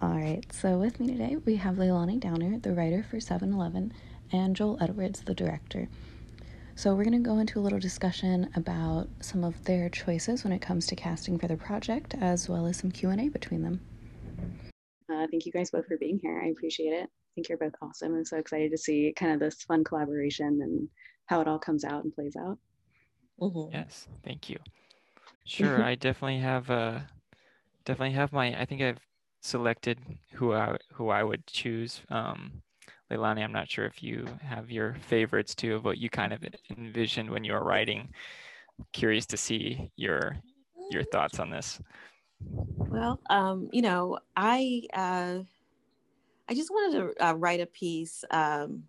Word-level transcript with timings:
All 0.00 0.10
right, 0.10 0.44
so 0.52 0.78
with 0.78 1.00
me 1.00 1.08
today 1.08 1.36
we 1.44 1.56
have 1.56 1.74
Leilani 1.74 2.20
Downer, 2.20 2.60
the 2.60 2.72
writer 2.72 3.02
for 3.02 3.18
7 3.18 3.52
Eleven, 3.52 3.92
and 4.30 4.54
Joel 4.54 4.78
Edwards, 4.80 5.22
the 5.22 5.34
director. 5.34 5.88
So 6.76 6.94
we're 6.94 7.02
going 7.02 7.20
to 7.20 7.28
go 7.28 7.38
into 7.38 7.58
a 7.58 7.62
little 7.62 7.80
discussion 7.80 8.48
about 8.54 9.08
some 9.18 9.42
of 9.42 9.64
their 9.64 9.88
choices 9.88 10.44
when 10.44 10.52
it 10.52 10.60
comes 10.60 10.86
to 10.86 10.94
casting 10.96 11.36
for 11.36 11.48
the 11.48 11.56
project, 11.56 12.14
as 12.20 12.48
well 12.48 12.66
as 12.66 12.76
some 12.76 12.92
Q&A 12.92 13.28
between 13.28 13.62
them. 13.62 13.80
Uh, 15.12 15.26
thank 15.32 15.44
you 15.44 15.50
guys 15.50 15.72
both 15.72 15.86
for 15.86 15.96
being 15.96 16.20
here. 16.22 16.40
I 16.44 16.50
appreciate 16.50 16.92
it. 16.92 17.02
I 17.02 17.30
think 17.34 17.48
you're 17.48 17.58
both 17.58 17.74
awesome. 17.82 18.14
I'm 18.14 18.24
so 18.24 18.36
excited 18.36 18.70
to 18.70 18.78
see 18.78 19.12
kind 19.16 19.32
of 19.32 19.40
this 19.40 19.64
fun 19.64 19.82
collaboration 19.82 20.60
and 20.62 20.88
how 21.26 21.40
it 21.40 21.48
all 21.48 21.58
comes 21.58 21.82
out 21.82 22.04
and 22.04 22.14
plays 22.14 22.36
out. 22.36 22.56
Mm-hmm. 23.40 23.74
Yes, 23.74 24.06
thank 24.24 24.48
you. 24.48 24.58
Sure, 25.44 25.82
I 25.82 25.94
definitely 25.94 26.40
have 26.40 26.68
uh 26.68 26.98
definitely 27.86 28.14
have 28.14 28.34
my 28.34 28.48
I 28.60 28.66
think 28.66 28.82
I've 28.82 28.98
selected 29.48 29.98
who 30.32 30.52
I 30.52 30.76
who 30.92 31.08
I 31.08 31.22
would 31.22 31.46
choose. 31.46 32.02
Um, 32.10 32.62
Leilani, 33.10 33.42
I'm 33.42 33.52
not 33.52 33.70
sure 33.70 33.86
if 33.86 34.02
you 34.02 34.26
have 34.42 34.70
your 34.70 34.94
favorites 35.08 35.54
too 35.54 35.74
of 35.74 35.84
what 35.84 35.98
you 35.98 36.10
kind 36.10 36.32
of 36.32 36.44
envisioned 36.76 37.30
when 37.30 37.42
you 37.42 37.54
were 37.54 37.64
writing. 37.64 38.10
Curious 38.92 39.26
to 39.26 39.36
see 39.36 39.90
your 39.96 40.36
your 40.90 41.04
thoughts 41.04 41.38
on 41.38 41.50
this. 41.50 41.80
Well, 42.40 43.18
um, 43.30 43.68
you 43.72 43.82
know, 43.82 44.18
I 44.36 44.82
uh, 44.92 45.38
I 46.48 46.54
just 46.54 46.70
wanted 46.70 46.98
to 46.98 47.26
uh, 47.26 47.34
write 47.34 47.60
a 47.60 47.66
piece 47.66 48.24
um, 48.30 48.84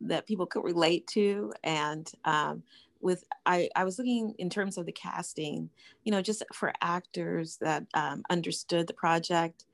that 0.00 0.26
people 0.26 0.46
could 0.46 0.64
relate 0.64 1.06
to, 1.08 1.52
and 1.62 2.10
um, 2.24 2.62
with 3.00 3.24
I, 3.46 3.68
I 3.76 3.84
was 3.84 3.98
looking 3.98 4.34
in 4.38 4.50
terms 4.50 4.78
of 4.78 4.86
the 4.86 4.92
casting, 4.92 5.70
you 6.04 6.10
know, 6.10 6.22
just 6.22 6.42
for 6.52 6.72
actors 6.80 7.58
that 7.60 7.84
um, 7.94 8.22
understood 8.30 8.86
the 8.86 8.94
project 8.94 9.64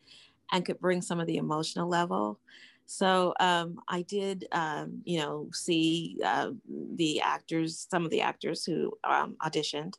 and 0.53 0.65
could 0.65 0.81
bring 0.81 1.03
some 1.03 1.21
of 1.21 1.27
the 1.27 1.37
emotional 1.37 1.89
level. 1.89 2.39
So 2.87 3.35
um, 3.39 3.79
I 3.89 4.03
did, 4.03 4.49
um, 4.51 5.01
you 5.05 5.21
know, 5.21 5.49
see 5.53 6.19
uh, 6.25 6.51
the 6.97 7.21
actors, 7.21 7.87
some 7.89 8.05
of 8.05 8.11
the 8.11 8.21
actors 8.21 8.65
who 8.65 8.93
um, 9.05 9.37
auditioned 9.41 9.95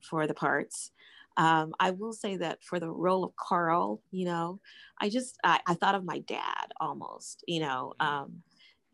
for 0.00 0.26
the 0.26 0.34
parts. 0.34 0.90
Um, 1.36 1.72
I 1.78 1.92
will 1.92 2.12
say 2.12 2.36
that 2.38 2.62
for 2.62 2.80
the 2.80 2.90
role 2.90 3.24
of 3.24 3.36
Carl, 3.36 4.02
you 4.10 4.24
know, 4.24 4.60
I 5.00 5.08
just 5.08 5.38
I, 5.44 5.60
I 5.66 5.74
thought 5.74 5.94
of 5.94 6.04
my 6.04 6.18
dad 6.18 6.72
almost, 6.80 7.44
you 7.46 7.60
know, 7.60 7.94
um, 8.00 8.42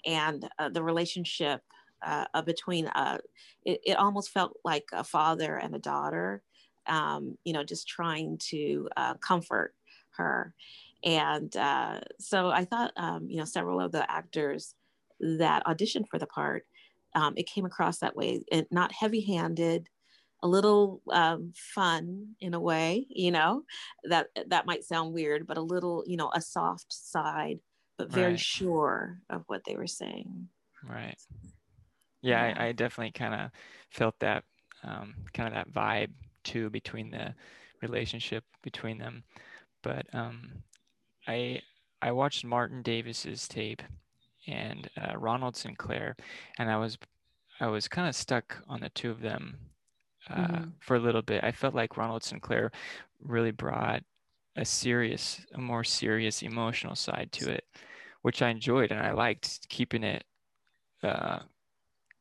and 0.05 0.49
uh, 0.59 0.69
the 0.69 0.83
relationship 0.83 1.63
uh, 2.07 2.43
between 2.43 2.87
uh, 2.89 3.19
it, 3.65 3.81
it 3.85 3.99
almost 3.99 4.31
felt 4.31 4.59
like 4.65 4.85
a 4.93 5.03
father 5.03 5.57
and 5.57 5.75
a 5.75 5.81
daughter, 5.81 6.43
um, 6.87 7.37
you 7.45 7.53
know, 7.53 7.65
just 7.65 7.89
trying 7.89 8.39
to 8.39 8.89
uh, 8.97 9.15
comfort 9.15 9.75
her 10.11 10.55
and 11.05 11.55
uh, 11.57 12.01
so 12.19 12.49
I 12.51 12.65
thought, 12.65 12.93
um, 12.97 13.29
you 13.29 13.39
know, 13.39 13.45
several 13.45 13.81
of 13.81 13.93
the 13.93 14.11
actors 14.11 14.75
that 15.21 15.65
auditioned 15.67 16.09
for 16.11 16.19
the 16.19 16.27
part, 16.27 16.67
um, 17.15 17.35
it 17.37 17.49
came 17.49 17.65
across 17.65 17.99
that 17.99 18.17
way, 18.17 18.43
and 18.51 18.67
not 18.71 18.93
heavy-handed, 18.93 19.89
a 20.43 20.49
little 20.49 21.03
um, 21.11 21.53
fun 21.55 22.35
in 22.41 22.55
a 22.55 22.61
way, 22.61 23.07
you 23.11 23.31
know, 23.31 23.63
that 24.05 24.29
that 24.47 24.67
might 24.67 24.85
sound 24.85 25.13
weird, 25.13 25.47
but 25.47 25.57
a 25.57 25.63
little, 25.63 26.05
you 26.07 26.17
know, 26.17 26.31
a 26.35 26.41
soft 26.41 26.93
side, 26.93 27.59
but 27.97 28.11
very 28.11 28.33
right. 28.33 28.41
sure 28.41 29.21
of 29.31 29.43
what 29.47 29.63
they 29.65 29.77
were 29.77 29.87
saying. 29.87 30.49
Right. 30.89 31.17
Yeah, 32.23 32.49
yeah. 32.49 32.55
I, 32.57 32.67
I, 32.67 32.73
definitely 32.73 33.13
kind 33.13 33.35
of 33.35 33.51
felt 33.91 34.15
that 34.21 34.45
um, 34.85 35.15
kind 35.33 35.49
of 35.49 35.55
that 35.55 35.73
vibe 35.73 36.13
too 36.45 36.71
between 36.71 37.11
the 37.11 37.35
relationship 37.83 38.45
between 38.63 38.99
them. 38.99 39.25
But 39.83 40.07
um, 40.13 40.51
I 41.29 41.63
I 42.01 42.13
watched 42.13 42.45
Martin 42.45 42.83
Davis's 42.83 43.47
tape 43.47 43.83
and 44.47 44.89
uh, 44.97 45.17
Ronald 45.19 45.57
Sinclair, 45.57 46.17
and 46.59 46.71
I 46.71 46.79
was 46.79 46.99
I 47.61 47.67
was 47.67 47.87
kind 47.87 48.09
of 48.09 48.17
stuck 48.17 48.63
on 48.69 48.81
the 48.81 48.89
two 48.89 49.11
of 49.11 49.21
them 49.21 49.59
uh, 50.31 50.35
mm-hmm. 50.37 50.65
for 50.81 50.97
a 50.97 51.01
little 51.01 51.23
bit. 51.23 51.45
I 51.45 51.53
felt 51.53 51.75
like 51.75 51.97
Ronald 51.97 52.25
Sinclair 52.25 52.71
really 53.21 53.51
brought 53.51 54.03
a 54.57 54.65
serious, 54.65 55.41
a 55.55 55.59
more 55.59 55.85
serious 55.85 56.43
emotional 56.43 56.95
side 56.95 57.31
to 57.33 57.51
it, 57.51 57.65
which 58.23 58.43
I 58.43 58.49
enjoyed, 58.49 58.91
and 58.91 59.01
I 59.01 59.13
liked 59.13 59.69
keeping 59.69 60.03
it. 60.03 60.25
Uh, 61.03 61.41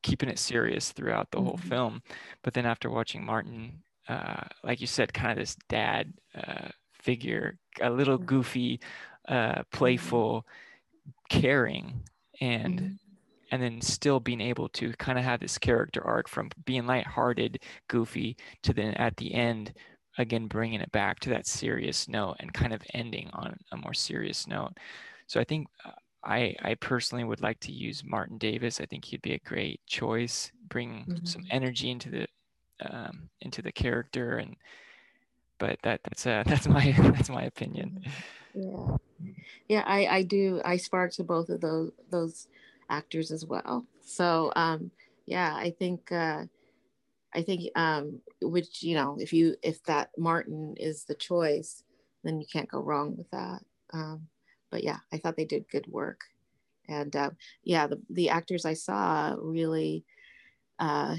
keeping 0.04 0.28
it 0.28 0.38
serious 0.38 0.92
throughout 0.92 1.28
the 1.32 1.38
mm-hmm. 1.38 1.48
whole 1.48 1.56
film 1.56 2.00
but 2.44 2.54
then 2.54 2.64
after 2.64 2.88
watching 2.88 3.24
martin 3.24 3.82
uh, 4.08 4.44
like 4.62 4.80
you 4.80 4.86
said 4.86 5.12
kind 5.12 5.32
of 5.32 5.36
this 5.36 5.56
dad 5.68 6.12
uh, 6.36 6.68
figure, 6.98 7.58
a 7.80 7.90
little 7.90 8.16
mm-hmm. 8.16 8.26
goofy, 8.26 8.80
uh, 9.28 9.32
mm-hmm. 9.32 9.60
playful, 9.72 10.46
caring, 11.28 12.02
and 12.40 12.80
mm-hmm. 12.80 12.94
and 13.52 13.62
then 13.62 13.80
still 13.80 14.20
being 14.20 14.40
able 14.40 14.68
to 14.70 14.92
kind 14.94 15.18
of 15.18 15.24
have 15.24 15.40
this 15.40 15.58
character 15.58 16.04
arc 16.04 16.28
from 16.28 16.50
being 16.64 16.86
lighthearted, 16.86 17.60
goofy, 17.88 18.36
to 18.62 18.72
then 18.72 18.94
at 18.94 19.16
the 19.16 19.34
end 19.34 19.72
again 20.18 20.48
bringing 20.48 20.80
it 20.80 20.90
back 20.92 21.20
to 21.20 21.30
that 21.30 21.46
serious 21.46 22.08
note 22.08 22.36
and 22.40 22.52
kind 22.52 22.72
of 22.72 22.82
ending 22.92 23.30
on 23.32 23.56
a 23.72 23.76
more 23.76 23.94
serious 23.94 24.46
note. 24.46 24.72
So 25.28 25.40
I 25.40 25.44
think 25.44 25.68
uh, 25.84 25.92
I 26.24 26.54
I 26.62 26.74
personally 26.74 27.24
would 27.24 27.40
like 27.40 27.60
to 27.60 27.72
use 27.72 28.02
Martin 28.04 28.38
Davis. 28.38 28.80
I 28.80 28.86
think 28.86 29.04
he'd 29.04 29.22
be 29.22 29.34
a 29.34 29.38
great 29.38 29.80
choice. 29.86 30.50
Bring 30.68 31.06
mm-hmm. 31.08 31.24
some 31.24 31.44
energy 31.50 31.90
into 31.90 32.10
the 32.10 32.26
um, 32.80 33.28
into 33.40 33.62
the 33.62 33.72
character 33.72 34.38
and 34.38 34.56
but 35.58 35.78
that 35.82 36.00
that's 36.04 36.26
uh 36.26 36.42
that's 36.46 36.68
my 36.68 36.92
that's 36.98 37.30
my 37.30 37.42
opinion. 37.44 38.02
Yeah. 38.54 38.96
Yeah 39.68 39.84
i 39.86 40.06
i 40.06 40.22
do 40.22 40.60
i 40.64 40.76
spark 40.76 41.12
to 41.12 41.24
both 41.24 41.48
of 41.48 41.60
those 41.60 41.92
those 42.10 42.48
actors 42.90 43.30
as 43.30 43.44
well. 43.44 43.86
So 44.00 44.52
um 44.56 44.90
yeah 45.26 45.54
i 45.54 45.70
think 45.70 46.10
uh 46.10 46.44
i 47.34 47.42
think 47.42 47.70
um 47.76 48.20
which 48.40 48.82
you 48.82 48.94
know 48.94 49.16
if 49.20 49.32
you 49.32 49.56
if 49.62 49.82
that 49.84 50.10
martin 50.16 50.74
is 50.78 51.04
the 51.04 51.14
choice 51.14 51.82
then 52.24 52.40
you 52.40 52.46
can't 52.50 52.70
go 52.70 52.80
wrong 52.80 53.16
with 53.16 53.30
that. 53.30 53.60
Um 53.92 54.28
but 54.70 54.82
yeah 54.84 54.98
i 55.12 55.18
thought 55.18 55.36
they 55.36 55.44
did 55.44 55.68
good 55.70 55.86
work. 55.86 56.22
And 56.88 57.14
uh, 57.14 57.30
yeah 57.64 57.86
the, 57.86 58.00
the 58.08 58.30
actors 58.30 58.64
i 58.64 58.74
saw 58.74 59.36
really 59.38 60.04
uh 60.78 61.16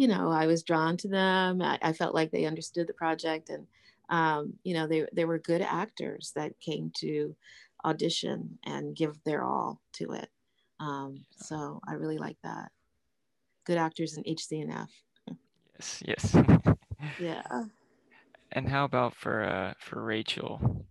you 0.00 0.08
know, 0.08 0.30
I 0.30 0.46
was 0.46 0.62
drawn 0.62 0.96
to 0.96 1.08
them. 1.08 1.60
I, 1.60 1.78
I 1.82 1.92
felt 1.92 2.14
like 2.14 2.30
they 2.30 2.46
understood 2.46 2.86
the 2.86 2.94
project, 2.94 3.50
and 3.50 3.66
um, 4.08 4.54
you 4.64 4.72
know, 4.72 4.86
they 4.86 5.04
they 5.12 5.26
were 5.26 5.38
good 5.38 5.60
actors 5.60 6.32
that 6.36 6.58
came 6.58 6.90
to 7.00 7.36
audition 7.84 8.58
and 8.64 8.96
give 8.96 9.22
their 9.24 9.44
all 9.44 9.78
to 9.96 10.12
it. 10.12 10.30
Um, 10.80 11.26
so 11.36 11.82
I 11.86 11.92
really 11.96 12.16
like 12.16 12.38
that. 12.42 12.72
Good 13.66 13.76
actors 13.76 14.16
in 14.16 14.24
HCNF. 14.24 14.88
Yes, 15.74 16.02
yes. 16.06 16.36
yeah. 17.20 17.64
And 18.52 18.66
how 18.66 18.84
about 18.84 19.14
for 19.14 19.42
uh, 19.44 19.74
for 19.80 20.02
Rachel? 20.02 20.86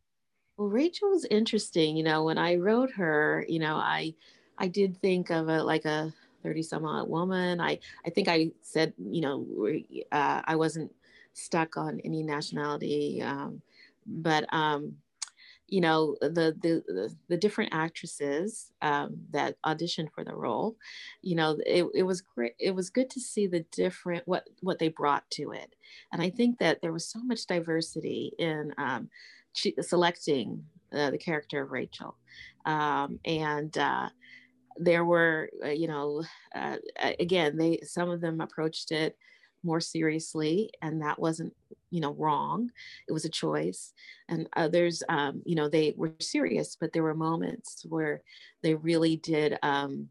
Well, 0.56 0.68
Rachel 0.68 1.10
was 1.10 1.26
interesting. 1.26 1.98
You 1.98 2.04
know, 2.04 2.26
when 2.26 2.38
I 2.38 2.58
wrote 2.58 2.92
her, 2.92 3.44
you 3.50 3.58
know, 3.58 3.76
I 3.76 4.14
I 4.60 4.68
did 4.68 5.02
think 5.02 5.32
of 5.32 5.50
it 5.50 5.64
like 5.64 5.86
a 5.86 6.14
30 6.44 6.64
some 6.64 6.86
odd 6.86 7.10
woman. 7.10 7.60
I, 7.60 7.80
I 8.06 8.10
think 8.10 8.28
I 8.28 8.52
said, 8.62 8.94
you 8.98 9.22
know, 9.22 9.46
uh, 10.12 10.42
I 10.46 10.56
wasn't 10.56 10.92
stuck 11.34 11.78
on 11.78 12.00
any 12.04 12.24
nationality. 12.24 13.22
Um, 13.22 13.62
but, 14.06 14.52
um, 14.54 14.96
you 15.68 15.82
know, 15.82 16.16
the, 16.22 16.56
the, 16.62 17.16
the 17.28 17.38
different 17.38 17.74
actresses 17.74 18.72
um, 18.82 19.18
that 19.32 19.56
auditioned 19.66 20.12
for 20.12 20.24
the 20.24 20.36
role, 20.36 20.76
you 21.22 21.36
know, 21.36 21.58
it, 21.66 21.86
it 21.94 22.04
was 22.04 22.22
great. 22.22 22.56
It 22.60 22.74
was 22.74 22.90
good 22.90 23.10
to 23.12 23.20
see 23.20 23.46
the 23.46 23.64
different, 23.72 24.28
what, 24.28 24.48
what 24.62 24.80
they 24.80 24.88
brought 24.88 25.30
to 25.32 25.52
it. 25.52 25.76
And 26.12 26.22
I 26.22 26.32
think 26.32 26.58
that 26.58 26.82
there 26.82 26.94
was 26.94 27.06
so 27.06 27.20
much 27.20 27.46
diversity 27.46 28.34
in 28.40 28.74
um, 28.80 29.10
selecting 29.54 30.64
uh, 30.92 31.12
the 31.12 31.20
character 31.20 31.62
of 31.62 31.72
Rachel. 31.72 32.16
Um, 32.66 33.20
and, 33.26 33.78
uh, 33.78 34.10
there 34.78 35.06
were, 35.06 35.50
uh, 35.64 35.70
you 35.70 35.88
know, 35.88 36.24
uh, 36.56 36.78
again, 37.20 37.58
they 37.58 37.80
some 37.84 38.10
of 38.10 38.22
them 38.22 38.42
approached 38.42 38.92
it 38.92 39.18
more 39.64 39.82
seriously, 39.82 40.72
and 40.82 41.02
that 41.02 41.20
wasn't, 41.20 41.54
you 41.92 42.00
know, 42.00 42.14
wrong. 42.14 42.72
It 43.08 43.14
was 43.14 43.26
a 43.26 43.30
choice, 43.30 43.94
and 44.30 44.48
others, 44.56 45.04
um, 45.10 45.42
you 45.46 45.56
know, 45.56 45.70
they 45.70 45.94
were 45.98 46.14
serious, 46.20 46.76
but 46.80 46.94
there 46.94 47.04
were 47.04 47.16
moments 47.16 47.86
where 47.88 48.22
they 48.64 48.76
really 48.76 49.18
did. 49.18 49.58
Um, 49.64 50.10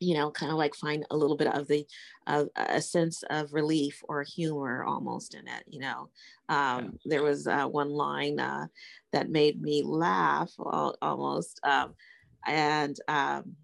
you 0.00 0.14
know, 0.14 0.30
kind 0.30 0.52
of 0.52 0.58
like 0.58 0.74
find 0.76 1.04
a 1.10 1.16
little 1.16 1.36
bit 1.36 1.48
of 1.48 1.66
the 1.66 1.84
uh, 2.26 2.44
a 2.54 2.80
sense 2.80 3.24
of 3.30 3.52
relief 3.52 4.00
or 4.08 4.22
humor 4.22 4.84
almost 4.84 5.34
in 5.34 5.48
it. 5.48 5.64
You 5.66 5.80
know, 5.80 6.10
um, 6.48 6.98
there 7.04 7.22
was 7.22 7.46
uh, 7.46 7.66
one 7.66 7.90
line 7.90 8.38
uh, 8.38 8.68
that 9.12 9.28
made 9.30 9.60
me 9.60 9.82
laugh 9.82 10.52
almost, 10.58 11.60
um, 11.64 11.94
and 12.46 12.96
um, 13.08 13.56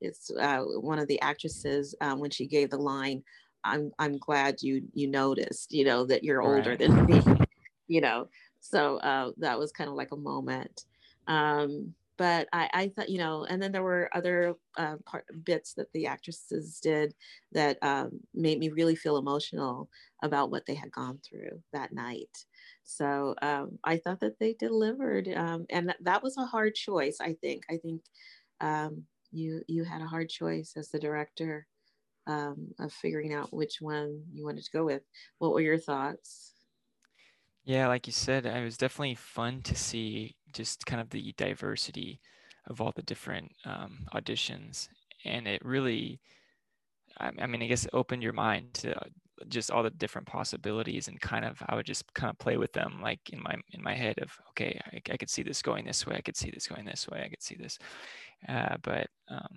it's 0.00 0.30
uh, 0.30 0.62
one 0.80 0.98
of 0.98 1.08
the 1.08 1.20
actresses 1.20 1.94
um, 2.00 2.20
when 2.20 2.30
she 2.30 2.46
gave 2.46 2.70
the 2.70 2.76
line 2.76 3.22
i'm 3.64 3.90
i'm 3.98 4.18
glad 4.18 4.62
you 4.62 4.82
you 4.92 5.08
noticed 5.08 5.72
you 5.72 5.84
know 5.84 6.04
that 6.04 6.22
you're 6.22 6.42
older 6.42 6.70
right. 6.70 6.78
than 6.78 7.06
me 7.06 7.22
you 7.88 8.00
know 8.00 8.28
so 8.60 8.96
uh, 8.98 9.30
that 9.36 9.58
was 9.58 9.72
kind 9.72 9.88
of 9.88 9.96
like 9.96 10.12
a 10.12 10.16
moment 10.16 10.84
Um, 11.28 11.94
but 12.18 12.48
I, 12.52 12.68
I 12.72 12.88
thought, 12.88 13.10
you 13.10 13.18
know, 13.18 13.44
and 13.44 13.62
then 13.62 13.72
there 13.72 13.82
were 13.82 14.08
other 14.14 14.54
uh, 14.78 14.96
part, 15.04 15.26
bits 15.44 15.74
that 15.74 15.92
the 15.92 16.06
actresses 16.06 16.80
did 16.80 17.14
that 17.52 17.78
um, 17.82 18.20
made 18.34 18.58
me 18.58 18.70
really 18.70 18.96
feel 18.96 19.18
emotional 19.18 19.88
about 20.22 20.50
what 20.50 20.64
they 20.66 20.74
had 20.74 20.90
gone 20.90 21.18
through 21.18 21.60
that 21.72 21.92
night. 21.92 22.44
So 22.84 23.34
um, 23.42 23.78
I 23.84 23.98
thought 23.98 24.20
that 24.20 24.38
they 24.38 24.54
delivered, 24.54 25.28
um, 25.36 25.66
and 25.68 25.88
that, 25.88 25.98
that 26.02 26.22
was 26.22 26.36
a 26.38 26.46
hard 26.46 26.74
choice. 26.74 27.18
I 27.20 27.34
think. 27.34 27.64
I 27.68 27.76
think 27.76 28.02
um, 28.60 29.02
you 29.36 29.62
you 29.68 29.84
had 29.84 30.02
a 30.02 30.06
hard 30.06 30.28
choice 30.28 30.72
as 30.76 30.88
the 30.88 30.98
director 30.98 31.66
um, 32.26 32.72
of 32.78 32.92
figuring 32.92 33.34
out 33.34 33.52
which 33.52 33.80
one 33.80 34.22
you 34.32 34.44
wanted 34.44 34.64
to 34.64 34.70
go 34.72 34.84
with. 34.84 35.02
What 35.38 35.52
were 35.52 35.60
your 35.60 35.78
thoughts? 35.78 36.52
Yeah, 37.64 37.88
like 37.88 38.06
you 38.06 38.12
said, 38.12 38.46
it 38.46 38.64
was 38.64 38.76
definitely 38.76 39.16
fun 39.16 39.62
to 39.62 39.74
see 39.74 40.36
just 40.52 40.86
kind 40.86 41.00
of 41.00 41.10
the 41.10 41.34
diversity 41.36 42.20
of 42.68 42.80
all 42.80 42.92
the 42.94 43.02
different 43.02 43.52
um, 43.64 44.06
auditions, 44.14 44.88
and 45.24 45.46
it 45.46 45.64
really, 45.64 46.20
I, 47.18 47.32
I 47.40 47.46
mean, 47.46 47.62
I 47.62 47.66
guess 47.66 47.84
it 47.84 47.90
opened 47.92 48.22
your 48.22 48.32
mind 48.32 48.74
to 48.74 48.94
just 49.48 49.70
all 49.70 49.82
the 49.82 49.90
different 49.90 50.26
possibilities, 50.26 51.08
and 51.08 51.20
kind 51.20 51.44
of 51.44 51.62
I 51.68 51.74
would 51.74 51.86
just 51.86 52.12
kind 52.14 52.30
of 52.30 52.38
play 52.38 52.56
with 52.56 52.72
them, 52.72 53.00
like 53.02 53.20
in 53.30 53.42
my 53.42 53.54
in 53.72 53.82
my 53.82 53.94
head 53.94 54.18
of 54.18 54.32
okay, 54.50 54.80
I, 54.92 55.12
I 55.12 55.16
could 55.16 55.30
see 55.30 55.42
this 55.42 55.62
going 55.62 55.84
this 55.84 56.06
way, 56.06 56.16
I 56.16 56.20
could 56.20 56.36
see 56.36 56.50
this 56.50 56.66
going 56.66 56.84
this 56.84 57.08
way, 57.08 57.22
I 57.24 57.28
could 57.28 57.42
see 57.42 57.56
this, 57.56 57.78
uh, 58.48 58.76
but 58.82 59.08
um, 59.28 59.56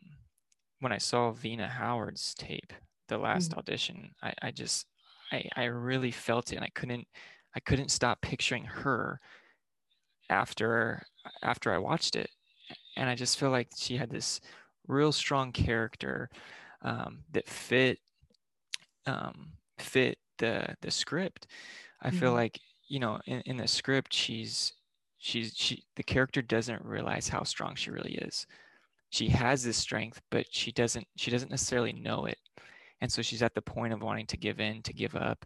when 0.80 0.92
I 0.92 0.98
saw 0.98 1.32
Vina 1.32 1.68
Howard's 1.68 2.34
tape, 2.36 2.74
the 3.08 3.18
last 3.18 3.52
mm-hmm. 3.52 3.60
audition, 3.60 4.12
I, 4.22 4.34
I 4.42 4.52
just 4.52 4.86
I, 5.32 5.48
I 5.56 5.64
really 5.66 6.12
felt 6.12 6.52
it 6.52 6.56
and 6.58 6.66
I 6.66 6.72
couldn't 6.76 7.08
I 7.56 7.60
couldn't 7.60 7.90
stop 7.90 8.22
picturing 8.22 8.64
her 8.64 9.20
after 10.30 11.04
after 11.44 11.74
I 11.74 11.78
watched 11.78 12.16
it, 12.16 12.30
and 12.98 13.10
I 13.10 13.16
just 13.16 13.40
feel 13.40 13.50
like 13.50 13.70
she 13.76 13.98
had 13.98 14.10
this 14.10 14.42
real 14.88 15.12
strong 15.12 15.52
character 15.52 16.30
um, 16.82 17.20
that 17.32 17.48
fit 17.48 18.00
um, 19.06 19.52
fit 19.82 20.18
the 20.38 20.76
the 20.82 20.92
script. 20.92 21.48
I 22.02 22.10
mm-hmm. 22.10 22.20
feel 22.20 22.34
like 22.34 22.60
you 22.88 23.00
know 23.00 23.20
in, 23.26 23.42
in 23.42 23.58
the 23.58 23.68
script 23.68 24.14
she's 24.14 24.74
she's 25.18 25.54
she 25.56 25.84
the 25.96 26.04
character 26.04 26.42
doesn't 26.42 26.84
realize 26.84 27.28
how 27.28 27.44
strong 27.44 27.76
she 27.76 27.92
really 27.92 28.16
is. 28.16 28.46
She 29.12 29.28
has 29.30 29.64
this 29.64 29.78
strength, 29.78 30.22
but 30.32 30.46
she 30.52 30.72
doesn't 30.72 31.08
she 31.18 31.32
doesn't 31.32 31.52
necessarily 31.52 31.94
know 31.94 32.26
it, 32.26 32.38
and 33.02 33.12
so 33.12 33.22
she's 33.22 33.44
at 33.44 33.54
the 33.56 33.62
point 33.62 33.94
of 33.94 34.02
wanting 34.02 34.28
to 34.28 34.38
give 34.38 34.60
in, 34.60 34.82
to 34.84 34.94
give 34.94 35.16
up, 35.16 35.46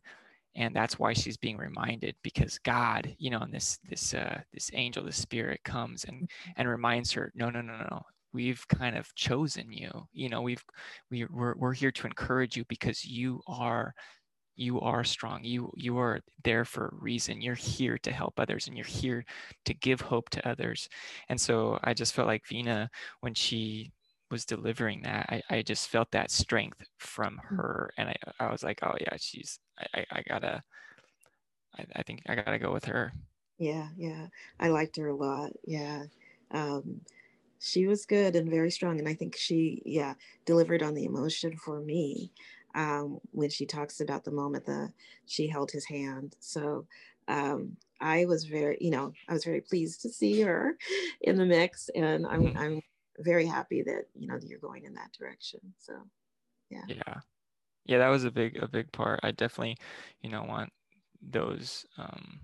and 0.56 0.76
that's 0.76 1.00
why 1.00 1.14
she's 1.14 1.38
being 1.38 1.58
reminded 1.58 2.16
because 2.24 2.60
god 2.60 3.14
you 3.18 3.30
know 3.30 3.40
and 3.40 3.54
this 3.54 3.80
this 3.90 4.14
uh 4.14 4.40
this 4.54 4.70
angel 4.74 5.04
the 5.04 5.12
spirit 5.12 5.60
comes 5.64 6.04
and 6.06 6.24
mm-hmm. 6.24 6.52
and 6.58 6.70
reminds 6.70 7.12
her 7.12 7.32
no 7.36 7.50
no 7.50 7.62
no 7.62 7.78
no 7.78 8.02
we've 8.34 8.68
kind 8.68 8.98
of 8.98 9.14
chosen 9.16 9.72
you 9.72 9.90
you 10.12 10.30
know 10.30 10.42
we've 10.42 10.64
we, 11.12 11.26
we're, 11.26 11.56
we're 11.58 11.74
here 11.74 11.92
to 11.92 12.08
encourage 12.08 12.58
you 12.58 12.66
because 12.68 13.06
you 13.06 13.42
are 13.48 13.94
you 14.56 14.80
are 14.82 15.04
strong 15.04 15.44
you 15.44 15.72
you 15.76 15.98
are 15.98 16.20
there 16.44 16.64
for 16.64 16.88
a 16.88 17.04
reason 17.04 17.42
you're 17.42 17.56
here 17.56 17.98
to 17.98 18.12
help 18.12 18.40
others 18.40 18.68
and 18.68 18.78
you're 18.78 18.86
here 18.86 19.26
to 19.66 19.74
give 19.74 20.00
hope 20.02 20.30
to 20.30 20.48
others 20.48 20.88
and 21.30 21.40
so 21.40 21.80
i 21.84 21.94
just 21.94 22.14
felt 22.14 22.28
like 22.28 22.46
vina 22.48 22.90
when 23.22 23.34
she 23.34 23.92
was 24.34 24.46
delivering 24.46 25.04
that, 25.04 25.28
I, 25.30 25.58
I 25.58 25.62
just 25.62 25.88
felt 25.90 26.10
that 26.12 26.32
strength 26.32 26.84
from 26.98 27.36
mm. 27.36 27.56
her. 27.56 27.94
And 27.98 28.10
I, 28.10 28.16
I 28.40 28.52
was 28.52 28.64
like, 28.64 28.80
oh 28.82 28.96
yeah, 29.00 29.16
she's, 29.18 29.60
I, 29.94 30.06
I 30.12 30.24
gotta, 30.28 30.62
I, 31.78 31.86
I 31.96 32.02
think 32.02 32.24
I 32.28 32.36
gotta 32.36 32.60
go 32.60 32.74
with 32.74 32.86
her. 32.86 33.14
Yeah. 33.60 33.88
Yeah. 33.96 34.28
I 34.60 34.70
liked 34.70 34.98
her 34.98 35.08
a 35.08 35.16
lot. 35.16 35.52
Yeah. 35.66 36.06
Um, 36.52 37.02
she 37.60 37.86
was 37.86 38.06
good 38.06 38.36
and 38.36 38.50
very 38.50 38.72
strong. 38.72 39.00
And 39.00 39.08
I 39.08 39.14
think 39.14 39.38
she, 39.38 39.84
yeah, 39.86 40.16
delivered 40.46 40.82
on 40.82 40.96
the 40.96 41.06
emotion 41.06 41.56
for 41.56 41.80
me 41.80 42.32
um, 42.75 43.20
when 43.31 43.50
she 43.50 43.66
talks 43.66 44.00
about 44.02 44.24
the 44.24 44.31
moment 44.31 44.66
that 44.66 44.92
she 45.25 45.48
held 45.48 45.72
his 45.72 45.86
hand. 45.86 46.36
So 46.40 46.86
um, 47.28 47.78
I 48.02 48.25
was 48.25 48.46
very, 48.46 48.78
you 48.81 48.92
know, 48.92 49.14
I 49.30 49.34
was 49.34 49.46
very 49.46 49.62
pleased 49.62 50.02
to 50.02 50.10
see 50.10 50.42
her 50.42 50.78
in 51.22 51.38
the 51.38 51.46
mix, 51.46 51.90
and 51.96 52.25
I'm, 52.25 52.44
mm-hmm. 52.46 52.58
I'm 52.58 52.81
very 53.20 53.46
happy 53.46 53.81
that 53.84 54.06
you 54.16 54.28
know 54.28 54.38
that 54.38 54.48
you're 54.48 54.60
going 54.60 54.86
in 54.86 54.94
that 54.94 55.12
direction 55.18 55.60
so 55.78 55.94
yeah 56.70 56.81
yeah 56.88 57.20
yeah 57.86 57.98
that 57.98 58.10
was 58.10 58.24
a 58.24 58.31
big 58.31 58.62
a 58.62 58.68
big 58.68 58.92
part 58.92 59.20
i 59.24 59.31
definitely 59.31 59.78
you 60.22 60.30
know 60.30 60.44
want 60.44 60.72
those 61.22 61.86
um 61.98 62.40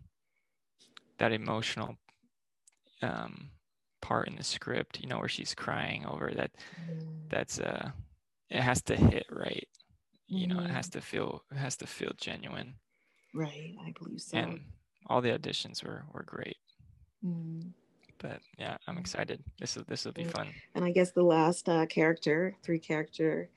that 1.18 1.32
emotional 1.32 1.96
um 3.02 3.50
part 4.02 4.28
in 4.28 4.36
the 4.36 4.44
script 4.44 5.00
you 5.02 5.08
know 5.08 5.18
where 5.20 5.28
she's 5.28 5.56
crying 5.56 6.06
over 6.06 6.32
that 6.34 6.52
mm. 6.90 7.02
that's 7.30 7.60
uh 7.60 7.90
it 8.50 8.62
has 8.62 8.82
to 8.82 8.96
hit 8.96 9.26
right 9.30 9.68
you 10.30 10.48
know 10.48 10.60
it 10.60 10.70
has 10.70 10.88
mm-hmm. 10.88 11.00
to 11.00 11.06
feel 11.06 11.44
it 11.52 11.58
has 11.58 11.76
to 11.76 11.88
feel 11.88 12.12
genuine 12.18 12.74
right 13.34 13.76
i 13.86 13.94
believe 14.00 14.22
so 14.22 14.38
and 14.38 14.62
all 15.08 15.22
the 15.22 15.30
auditions 15.30 15.84
were 15.84 16.04
were 16.14 16.24
great 16.24 16.58
mm 17.26 17.64
but 18.20 18.42
yeah, 18.58 18.78
I'm 18.88 18.98
excited. 18.98 19.44
This 19.60 19.76
will 19.76 19.86
this 19.88 20.06
will 20.06 20.12
be 20.12 20.26
fun. 20.26 20.50
And 20.76 20.86
I 20.86 20.92
guess 20.92 21.12
the 21.12 21.24
last 21.24 21.68
uh, 21.68 21.86
character, 21.88 22.56
three 22.64 22.80
character 22.80 23.50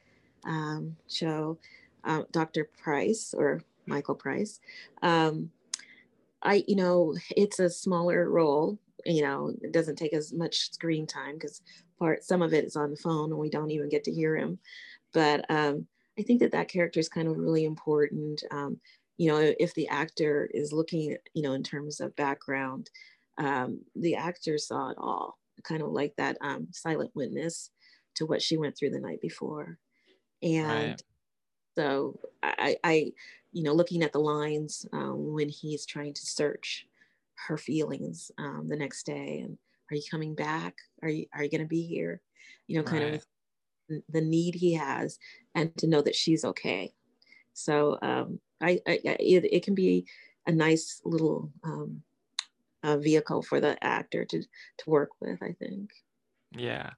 um, 0.44 0.96
show, 1.08 1.58
uh, 2.04 2.22
Dr. 2.32 2.68
Price 2.82 3.34
or 3.36 3.62
Michael 3.86 4.14
Price. 4.14 4.60
Um, 5.02 5.50
I 6.42 6.64
you 6.66 6.76
know 6.76 7.14
it's 7.36 7.58
a 7.58 7.68
smaller 7.68 8.30
role. 8.30 8.78
You 9.04 9.22
know, 9.22 9.52
it 9.62 9.72
doesn't 9.72 9.96
take 9.96 10.14
as 10.14 10.32
much 10.32 10.72
screen 10.72 11.06
time 11.06 11.34
because 11.34 11.62
part 11.98 12.24
some 12.24 12.40
of 12.40 12.54
it 12.54 12.64
is 12.64 12.76
on 12.76 12.90
the 12.90 12.96
phone 12.96 13.30
and 13.30 13.38
we 13.38 13.50
don't 13.50 13.72
even 13.72 13.88
get 13.88 14.04
to 14.04 14.12
hear 14.12 14.36
him. 14.36 14.58
But 15.12 15.44
um, 15.50 15.86
I 16.18 16.22
think 16.22 16.40
that 16.40 16.52
that 16.52 16.68
character 16.68 17.00
is 17.00 17.08
kind 17.08 17.28
of 17.28 17.36
really 17.36 17.64
important. 17.64 18.42
Um, 18.50 18.78
you 19.16 19.30
know, 19.30 19.54
if 19.58 19.74
the 19.74 19.88
actor 19.88 20.50
is 20.52 20.72
looking, 20.72 21.16
you 21.34 21.42
know, 21.42 21.52
in 21.52 21.62
terms 21.62 22.00
of 22.00 22.16
background, 22.16 22.90
um, 23.38 23.80
the 23.94 24.16
actor 24.16 24.58
saw 24.58 24.90
it 24.90 24.96
all, 24.98 25.38
kind 25.64 25.82
of 25.82 25.88
like 25.88 26.14
that 26.16 26.36
um, 26.40 26.68
silent 26.72 27.10
witness 27.14 27.70
to 28.16 28.26
what 28.26 28.42
she 28.42 28.56
went 28.56 28.76
through 28.76 28.90
the 28.90 29.00
night 29.00 29.20
before. 29.20 29.78
And 30.42 30.90
right. 30.90 31.02
so 31.76 32.20
I, 32.42 32.76
I, 32.84 33.12
you 33.52 33.62
know, 33.62 33.72
looking 33.72 34.02
at 34.02 34.12
the 34.12 34.18
lines 34.18 34.86
um, 34.92 35.32
when 35.32 35.48
he's 35.48 35.86
trying 35.86 36.14
to 36.14 36.26
search 36.26 36.86
her 37.46 37.56
feelings 37.56 38.30
um, 38.38 38.66
the 38.68 38.76
next 38.76 39.04
day 39.04 39.40
and 39.44 39.56
are 39.90 39.96
you 39.96 40.02
coming 40.10 40.34
back? 40.34 40.74
Are 41.02 41.08
you, 41.08 41.26
are 41.34 41.44
you 41.44 41.50
going 41.50 41.60
to 41.60 41.66
be 41.66 41.82
here? 41.82 42.22
You 42.66 42.78
know, 42.78 42.82
kind 42.82 43.04
right. 43.04 43.14
of 43.14 43.26
the 43.88 44.20
need 44.20 44.54
he 44.54 44.74
has 44.74 45.18
and 45.54 45.76
to 45.78 45.86
know 45.86 46.02
that 46.02 46.14
she's 46.14 46.44
okay. 46.44 46.92
So 47.52 47.98
um, 48.02 48.40
I, 48.60 48.80
I 48.86 49.00
it, 49.04 49.44
it, 49.52 49.64
can 49.64 49.74
be 49.74 50.06
a 50.46 50.52
nice 50.52 51.00
little 51.04 51.50
um, 51.64 52.02
vehicle 52.84 53.42
for 53.42 53.60
the 53.60 53.82
actor 53.84 54.24
to 54.24 54.42
to 54.42 54.90
work 54.90 55.10
with 55.20 55.42
i 55.42 55.52
think. 55.52 55.90
Yeah. 56.56 56.90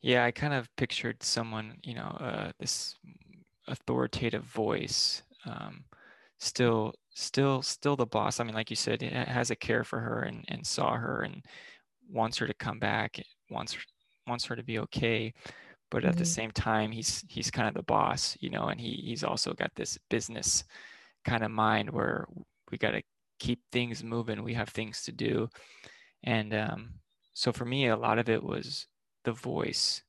Yeah 0.00 0.24
i 0.24 0.30
kind 0.30 0.54
of 0.54 0.68
pictured 0.76 1.22
someone 1.22 1.74
you 1.82 1.94
know 1.94 2.16
uh, 2.20 2.50
this 2.58 2.96
authoritative 3.68 4.44
voice 4.44 5.22
um, 5.44 5.84
still 6.38 6.94
still 7.14 7.62
still 7.62 7.96
the 7.96 8.06
boss. 8.06 8.40
I 8.40 8.44
mean 8.44 8.54
like 8.54 8.70
you 8.70 8.76
said 8.76 9.02
it 9.02 9.12
has 9.12 9.50
a 9.50 9.56
care 9.56 9.84
for 9.84 9.98
her 9.98 10.20
and, 10.20 10.44
and 10.48 10.66
saw 10.66 10.94
her 10.94 11.22
and 11.22 11.44
wants 12.10 12.38
her 12.38 12.46
to 12.46 12.54
come 12.54 12.78
back 12.78 13.20
wants 13.50 13.76
wants 14.26 14.44
her 14.44 14.56
to 14.56 14.62
be 14.62 14.78
okay 14.78 15.34
but 15.90 16.04
at 16.04 16.10
mm-hmm. 16.10 16.18
the 16.18 16.24
same 16.24 16.50
time 16.50 16.90
he's 16.90 17.24
he's 17.28 17.50
kind 17.50 17.68
of 17.68 17.74
the 17.74 17.82
boss 17.82 18.36
you 18.40 18.50
know 18.50 18.66
and 18.66 18.80
he 18.80 19.02
he's 19.04 19.24
also 19.24 19.52
got 19.54 19.70
this 19.74 19.98
business 20.10 20.64
kind 21.24 21.42
of 21.42 21.50
mind 21.50 21.90
where 21.90 22.26
we 22.70 22.78
got 22.78 22.92
to 22.92 23.02
keep 23.38 23.60
things 23.72 24.02
moving. 24.02 24.42
We 24.42 24.54
have 24.54 24.68
things 24.68 25.02
to 25.04 25.12
do. 25.12 25.48
And 26.24 26.54
um, 26.54 26.94
so 27.34 27.52
for 27.52 27.64
me, 27.64 27.88
a 27.88 27.96
lot 27.96 28.18
of 28.18 28.28
it 28.28 28.42
was 28.42 28.86
the 29.24 29.32
voice 29.32 30.02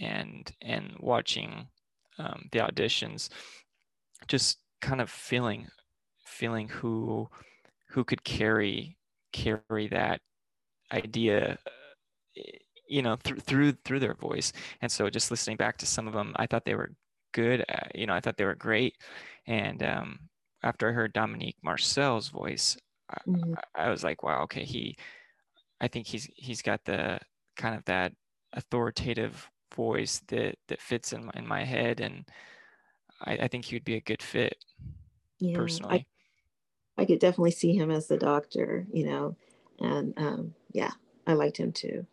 and 0.00 0.50
and 0.62 0.94
watching 0.98 1.68
um, 2.18 2.48
the 2.52 2.60
auditions, 2.60 3.28
just 4.26 4.58
kind 4.80 5.00
of 5.00 5.10
feeling 5.10 5.68
feeling 6.24 6.68
who 6.68 7.28
who 7.90 8.04
could 8.04 8.24
carry 8.24 8.96
carry 9.32 9.88
that 9.88 10.20
idea 10.92 11.58
you 12.88 13.02
know 13.02 13.16
through 13.16 13.38
through 13.40 13.72
through 13.84 14.00
their 14.00 14.14
voice 14.14 14.52
and 14.80 14.90
so 14.90 15.08
just 15.08 15.30
listening 15.30 15.56
back 15.56 15.76
to 15.78 15.86
some 15.86 16.06
of 16.06 16.14
them 16.14 16.32
i 16.36 16.46
thought 16.46 16.64
they 16.64 16.74
were 16.74 16.92
good 17.32 17.64
you 17.94 18.06
know 18.06 18.14
i 18.14 18.20
thought 18.20 18.36
they 18.36 18.44
were 18.44 18.54
great 18.54 18.94
and 19.46 19.82
um, 19.82 20.18
after 20.62 20.88
I 20.88 20.92
heard 20.92 21.12
Dominique 21.12 21.56
Marcel's 21.62 22.28
voice, 22.28 22.76
mm-hmm. 23.26 23.54
I, 23.74 23.86
I, 23.86 23.90
was 23.90 24.04
like, 24.04 24.22
wow, 24.22 24.42
okay, 24.42 24.64
he, 24.64 24.96
I 25.80 25.88
think 25.88 26.06
he's 26.06 26.28
he's 26.36 26.62
got 26.62 26.84
the 26.84 27.18
kind 27.56 27.74
of 27.74 27.84
that 27.86 28.12
authoritative 28.52 29.48
voice 29.74 30.22
that 30.28 30.56
that 30.68 30.80
fits 30.80 31.12
in 31.12 31.26
my, 31.26 31.32
in 31.34 31.46
my 31.46 31.64
head, 31.64 32.00
and 32.00 32.24
I, 33.24 33.32
I 33.38 33.48
think 33.48 33.64
he 33.64 33.74
would 33.74 33.84
be 33.84 33.96
a 33.96 34.00
good 34.00 34.22
fit. 34.22 34.56
Yeah, 35.40 35.56
personally, 35.56 36.06
I, 36.96 37.02
I 37.02 37.04
could 37.04 37.18
definitely 37.18 37.50
see 37.52 37.74
him 37.74 37.90
as 37.90 38.06
the 38.06 38.18
doctor, 38.18 38.86
you 38.92 39.06
know, 39.06 39.36
and 39.80 40.14
um, 40.16 40.54
yeah, 40.72 40.92
I 41.26 41.32
liked 41.32 41.56
him 41.56 41.72
too. 41.72 42.06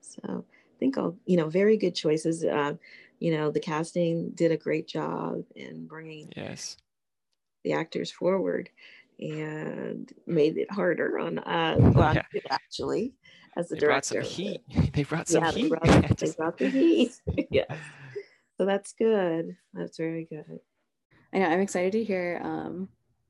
So 0.00 0.44
I 0.46 0.78
think 0.78 0.98
all 0.98 1.16
you 1.26 1.36
know, 1.36 1.48
very 1.48 1.76
good 1.76 1.94
choices. 1.94 2.44
Uh, 2.44 2.74
you 3.18 3.36
know, 3.36 3.50
the 3.50 3.60
casting 3.60 4.30
did 4.30 4.50
a 4.50 4.56
great 4.56 4.88
job 4.88 5.42
in 5.54 5.86
bringing 5.86 6.32
yes 6.36 6.76
the 7.64 7.72
actors 7.74 8.10
forward 8.10 8.70
and 9.18 10.10
made 10.26 10.56
it 10.56 10.72
harder 10.72 11.18
on 11.18 11.38
uh 11.40 11.76
well, 11.94 12.14
yeah. 12.14 12.40
actually 12.50 13.12
as 13.56 13.68
the 13.68 13.76
director. 13.76 14.22
they 14.22 14.22
director. 14.22 14.24
Brought 14.24 14.26
some 14.26 14.44
heat. 14.44 14.92
They 14.94 15.02
brought 15.02 15.28
some 15.28 15.44
yeah, 15.44 15.50
heat. 15.52 15.62
They 15.62 15.68
brought, 15.68 16.18
they 16.18 16.30
brought 16.32 16.58
the 16.58 16.68
heat. 16.68 17.20
yes. 17.50 17.76
So 18.56 18.64
that's 18.64 18.92
good. 18.92 19.56
That's 19.72 19.96
very 19.96 20.24
good. 20.24 20.60
I 21.32 21.38
know. 21.38 21.46
I'm 21.46 21.60
excited 21.60 21.92
to 21.92 22.04
hear 22.04 22.40
um, 22.42 22.88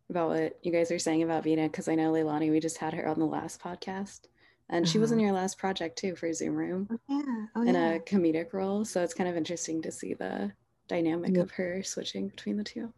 about 0.08 0.30
what 0.30 0.58
you 0.62 0.72
guys 0.72 0.90
are 0.90 0.98
saying 0.98 1.22
about 1.22 1.44
Vina 1.44 1.64
because 1.64 1.88
I 1.88 1.94
know 1.94 2.12
Leilani, 2.12 2.50
we 2.50 2.60
just 2.60 2.78
had 2.78 2.94
her 2.94 3.06
on 3.06 3.18
the 3.18 3.26
last 3.26 3.60
podcast. 3.62 4.20
And 4.70 4.84
uh-huh. 4.84 4.92
she 4.92 4.98
was 4.98 5.12
in 5.12 5.18
uh-huh. 5.18 5.26
your 5.26 5.34
last 5.34 5.58
project 5.58 5.98
too 5.98 6.16
for 6.16 6.32
Zoom 6.32 6.54
Room 6.54 6.88
oh, 6.90 6.98
yeah. 7.08 7.46
Oh, 7.54 7.62
in 7.62 7.74
yeah. 7.74 7.92
a 7.92 8.00
comedic 8.00 8.52
role. 8.52 8.84
So 8.84 9.02
it's 9.02 9.14
kind 9.14 9.28
of 9.28 9.36
interesting 9.36 9.82
to 9.82 9.92
see 9.92 10.14
the 10.14 10.52
dynamic 10.88 11.36
yeah. 11.36 11.42
of 11.42 11.50
her 11.52 11.82
switching 11.82 12.28
between 12.28 12.56
the 12.56 12.64
two. 12.64 12.92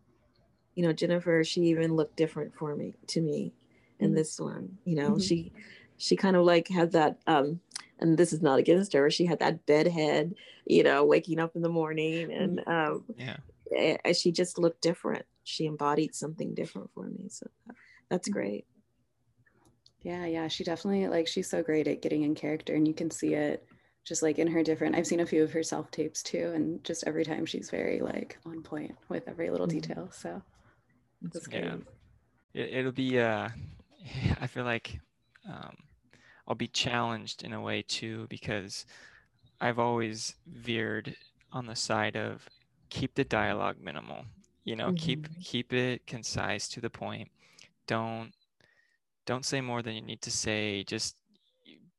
You 0.74 0.84
know, 0.84 0.92
Jennifer, 0.92 1.42
she 1.44 1.62
even 1.62 1.96
looked 1.96 2.16
different 2.16 2.54
for 2.54 2.74
me 2.76 2.94
to 3.08 3.20
me 3.20 3.52
in 3.98 4.08
mm-hmm. 4.08 4.16
this 4.16 4.38
one. 4.38 4.78
You 4.84 4.96
know, 4.96 5.10
mm-hmm. 5.10 5.20
she 5.20 5.52
she 6.02 6.16
kind 6.16 6.34
of 6.36 6.44
like 6.44 6.68
had 6.68 6.92
that 6.92 7.18
um 7.26 7.60
and 8.00 8.18
this 8.18 8.32
is 8.32 8.42
not 8.42 8.58
against 8.58 8.92
her 8.92 9.08
she 9.08 9.24
had 9.24 9.38
that 9.38 9.64
bedhead 9.66 10.34
you 10.66 10.82
know 10.82 11.04
waking 11.04 11.38
up 11.38 11.54
in 11.54 11.62
the 11.62 11.68
morning 11.68 12.32
and 12.32 12.58
mm-hmm. 12.58 12.70
um 12.70 13.04
yeah 13.16 14.12
she 14.12 14.32
just 14.32 14.58
looked 14.58 14.82
different 14.82 15.24
she 15.44 15.64
embodied 15.66 16.14
something 16.14 16.54
different 16.54 16.90
for 16.92 17.06
me 17.06 17.28
so 17.28 17.46
that's 18.10 18.28
mm-hmm. 18.28 18.38
great 18.38 18.66
yeah 20.02 20.26
yeah 20.26 20.48
she 20.48 20.64
definitely 20.64 21.06
like 21.08 21.26
she's 21.26 21.48
so 21.48 21.62
great 21.62 21.88
at 21.88 22.02
getting 22.02 22.22
in 22.22 22.34
character 22.34 22.74
and 22.74 22.86
you 22.86 22.94
can 22.94 23.10
see 23.10 23.34
it 23.34 23.66
just 24.04 24.22
like 24.22 24.38
in 24.38 24.48
her 24.48 24.62
different 24.62 24.94
i've 24.94 25.06
seen 25.06 25.20
a 25.20 25.26
few 25.26 25.42
of 25.42 25.52
her 25.52 25.62
self 25.62 25.90
tapes 25.90 26.22
too 26.22 26.52
and 26.54 26.82
just 26.84 27.04
every 27.06 27.24
time 27.24 27.46
she's 27.46 27.70
very 27.70 28.00
like 28.00 28.38
on 28.46 28.62
point 28.62 28.94
with 29.08 29.26
every 29.28 29.50
little 29.50 29.66
mm-hmm. 29.66 29.78
detail 29.78 30.08
so 30.10 30.42
that's 31.22 31.48
yeah 31.50 31.76
it, 32.54 32.84
will 32.84 32.92
be 32.92 33.18
uh 33.18 33.48
i 34.40 34.46
feel 34.46 34.64
like 34.64 34.98
um 35.48 35.76
I'll 36.46 36.54
be 36.56 36.68
challenged 36.68 37.44
in 37.44 37.52
a 37.52 37.60
way 37.60 37.82
too 37.82 38.26
because 38.28 38.84
I've 39.60 39.78
always 39.78 40.34
veered 40.46 41.14
on 41.52 41.66
the 41.66 41.76
side 41.76 42.16
of 42.16 42.46
keep 42.90 43.14
the 43.14 43.24
dialogue 43.24 43.76
minimal. 43.80 44.24
You 44.64 44.76
know, 44.76 44.88
mm-hmm. 44.88 44.96
keep 44.96 45.28
keep 45.42 45.72
it 45.72 46.06
concise 46.06 46.68
to 46.68 46.80
the 46.80 46.90
point. 46.90 47.30
Don't 47.86 48.32
don't 49.26 49.44
say 49.44 49.60
more 49.60 49.82
than 49.82 49.94
you 49.94 50.02
need 50.02 50.22
to 50.22 50.30
say. 50.30 50.84
Just 50.84 51.16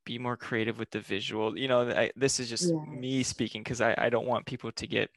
be 0.05 0.19
more 0.19 0.35
creative 0.35 0.79
with 0.79 0.89
the 0.91 0.99
visual 0.99 1.57
you 1.57 1.67
know 1.67 1.89
I, 1.89 2.11
this 2.15 2.39
is 2.39 2.49
just 2.49 2.69
yeah. 2.69 2.93
me 2.93 3.23
speaking 3.23 3.63
because 3.63 3.81
I, 3.81 3.95
I 3.97 4.09
don't 4.09 4.27
want 4.27 4.45
people 4.45 4.71
to 4.71 4.87
get 4.87 5.09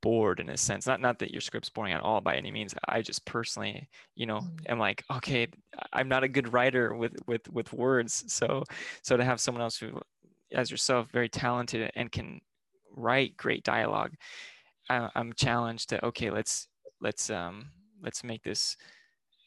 bored 0.00 0.40
in 0.40 0.48
a 0.48 0.56
sense 0.56 0.86
not 0.86 1.00
not 1.00 1.18
that 1.20 1.30
your 1.30 1.40
script's 1.40 1.70
boring 1.70 1.92
at 1.92 2.00
all 2.00 2.20
by 2.20 2.36
any 2.36 2.50
means 2.50 2.74
i 2.88 3.02
just 3.02 3.24
personally 3.24 3.88
you 4.14 4.26
know 4.26 4.40
mm. 4.40 4.50
am 4.68 4.78
like 4.78 5.04
okay 5.12 5.46
i'm 5.92 6.08
not 6.08 6.24
a 6.24 6.28
good 6.28 6.52
writer 6.52 6.94
with 6.94 7.16
with 7.26 7.48
with 7.50 7.72
words 7.72 8.24
so 8.26 8.64
so 9.02 9.16
to 9.16 9.24
have 9.24 9.40
someone 9.40 9.62
else 9.62 9.76
who 9.76 10.00
as 10.52 10.70
yourself 10.70 11.08
very 11.12 11.28
talented 11.28 11.90
and 11.94 12.10
can 12.10 12.40
write 12.96 13.36
great 13.36 13.62
dialogue 13.62 14.12
I, 14.90 15.08
i'm 15.14 15.32
challenged 15.34 15.90
to 15.90 16.04
okay 16.06 16.30
let's 16.30 16.68
let's 17.00 17.30
um 17.30 17.70
let's 18.02 18.24
make 18.24 18.42
this 18.42 18.76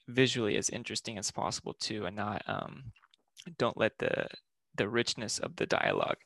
visually 0.09 0.57
as 0.57 0.69
interesting 0.69 1.17
as 1.17 1.31
possible 1.31 1.73
too 1.79 2.05
and 2.05 2.15
not 2.15 2.41
um 2.47 2.83
don't 3.57 3.77
let 3.77 3.97
the 3.99 4.27
the 4.75 4.87
richness 4.87 5.39
of 5.39 5.55
the 5.55 5.65
dialogue 5.65 6.17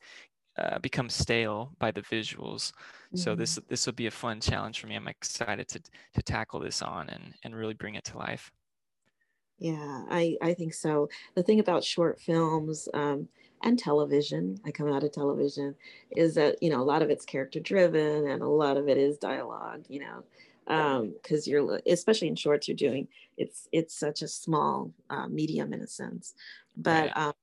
uh, 0.58 0.78
become 0.80 1.10
stale 1.10 1.74
by 1.80 1.92
the 1.92 2.02
visuals. 2.02 2.72
Mm-hmm. 2.72 3.18
So 3.18 3.36
this 3.36 3.60
this 3.70 3.86
will 3.86 3.94
be 3.94 4.08
a 4.08 4.12
fun 4.12 4.40
challenge 4.40 4.80
for 4.80 4.88
me. 4.88 4.96
I'm 4.96 5.08
excited 5.08 5.68
to 5.70 5.82
to 6.14 6.22
tackle 6.22 6.60
this 6.60 6.82
on 6.82 7.10
and 7.10 7.34
and 7.44 7.56
really 7.56 7.74
bring 7.74 7.96
it 7.96 8.04
to 8.06 8.18
life. 8.18 8.52
Yeah, 9.60 10.04
I 10.10 10.38
I 10.42 10.54
think 10.54 10.74
so. 10.74 11.10
The 11.36 11.44
thing 11.44 11.60
about 11.60 11.84
short 11.84 12.20
films 12.20 12.88
um, 12.94 13.28
and 13.64 13.80
television, 13.80 14.60
I 14.66 14.72
come 14.72 14.92
out 14.92 15.04
of 15.04 15.12
television, 15.12 15.76
is 16.12 16.36
that 16.36 16.62
you 16.62 16.70
know 16.70 16.82
a 16.82 16.84
lot 16.84 17.02
of 17.02 17.10
it's 17.10 17.26
character 17.26 17.60
driven 17.60 18.28
and 18.28 18.42
a 18.42 18.48
lot 18.48 18.78
of 18.78 18.88
it 18.88 18.98
is 18.98 19.18
dialogue. 19.18 19.86
You 19.88 20.02
know, 20.02 20.24
because 20.66 21.48
um, 21.48 21.52
you're 21.52 21.82
especially 21.88 22.28
in 22.28 22.36
shorts 22.36 22.68
you're 22.68 22.78
doing 22.78 23.08
it's 23.38 23.68
it's 23.72 23.98
such 23.98 24.22
a 24.22 24.28
small 24.28 24.92
uh, 25.10 25.28
medium 25.28 25.74
in 25.74 25.82
a 25.82 25.88
sense 25.88 26.34
but 26.78 27.12
right. 27.16 27.18
um, 27.18 27.34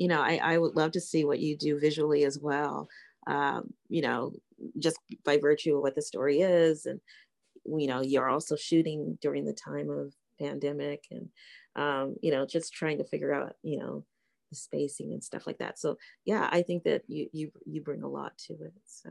you 0.00 0.08
know, 0.08 0.22
I, 0.22 0.40
I 0.42 0.56
would 0.56 0.76
love 0.76 0.92
to 0.92 1.00
see 1.00 1.26
what 1.26 1.40
you 1.40 1.58
do 1.58 1.78
visually 1.78 2.24
as 2.24 2.38
well. 2.38 2.88
Um, 3.26 3.74
you 3.90 4.00
know, 4.00 4.32
just 4.78 4.98
by 5.24 5.36
virtue 5.36 5.76
of 5.76 5.82
what 5.82 5.94
the 5.94 6.00
story 6.00 6.40
is. 6.40 6.86
And, 6.86 7.00
you 7.66 7.86
know, 7.86 8.00
you're 8.00 8.30
also 8.30 8.56
shooting 8.56 9.18
during 9.20 9.44
the 9.44 9.52
time 9.52 9.90
of 9.90 10.14
pandemic 10.40 11.04
and, 11.10 11.28
um, 11.76 12.16
you 12.22 12.30
know, 12.30 12.46
just 12.46 12.72
trying 12.72 12.96
to 12.96 13.04
figure 13.04 13.34
out, 13.34 13.56
you 13.62 13.78
know, 13.78 14.02
the 14.48 14.56
spacing 14.56 15.12
and 15.12 15.22
stuff 15.22 15.46
like 15.46 15.58
that. 15.58 15.78
So 15.78 15.98
yeah, 16.24 16.48
I 16.50 16.62
think 16.62 16.84
that 16.84 17.02
you, 17.06 17.28
you, 17.34 17.52
you 17.66 17.82
bring 17.82 18.02
a 18.02 18.08
lot 18.08 18.38
to 18.46 18.54
it. 18.54 18.72
So. 18.86 19.10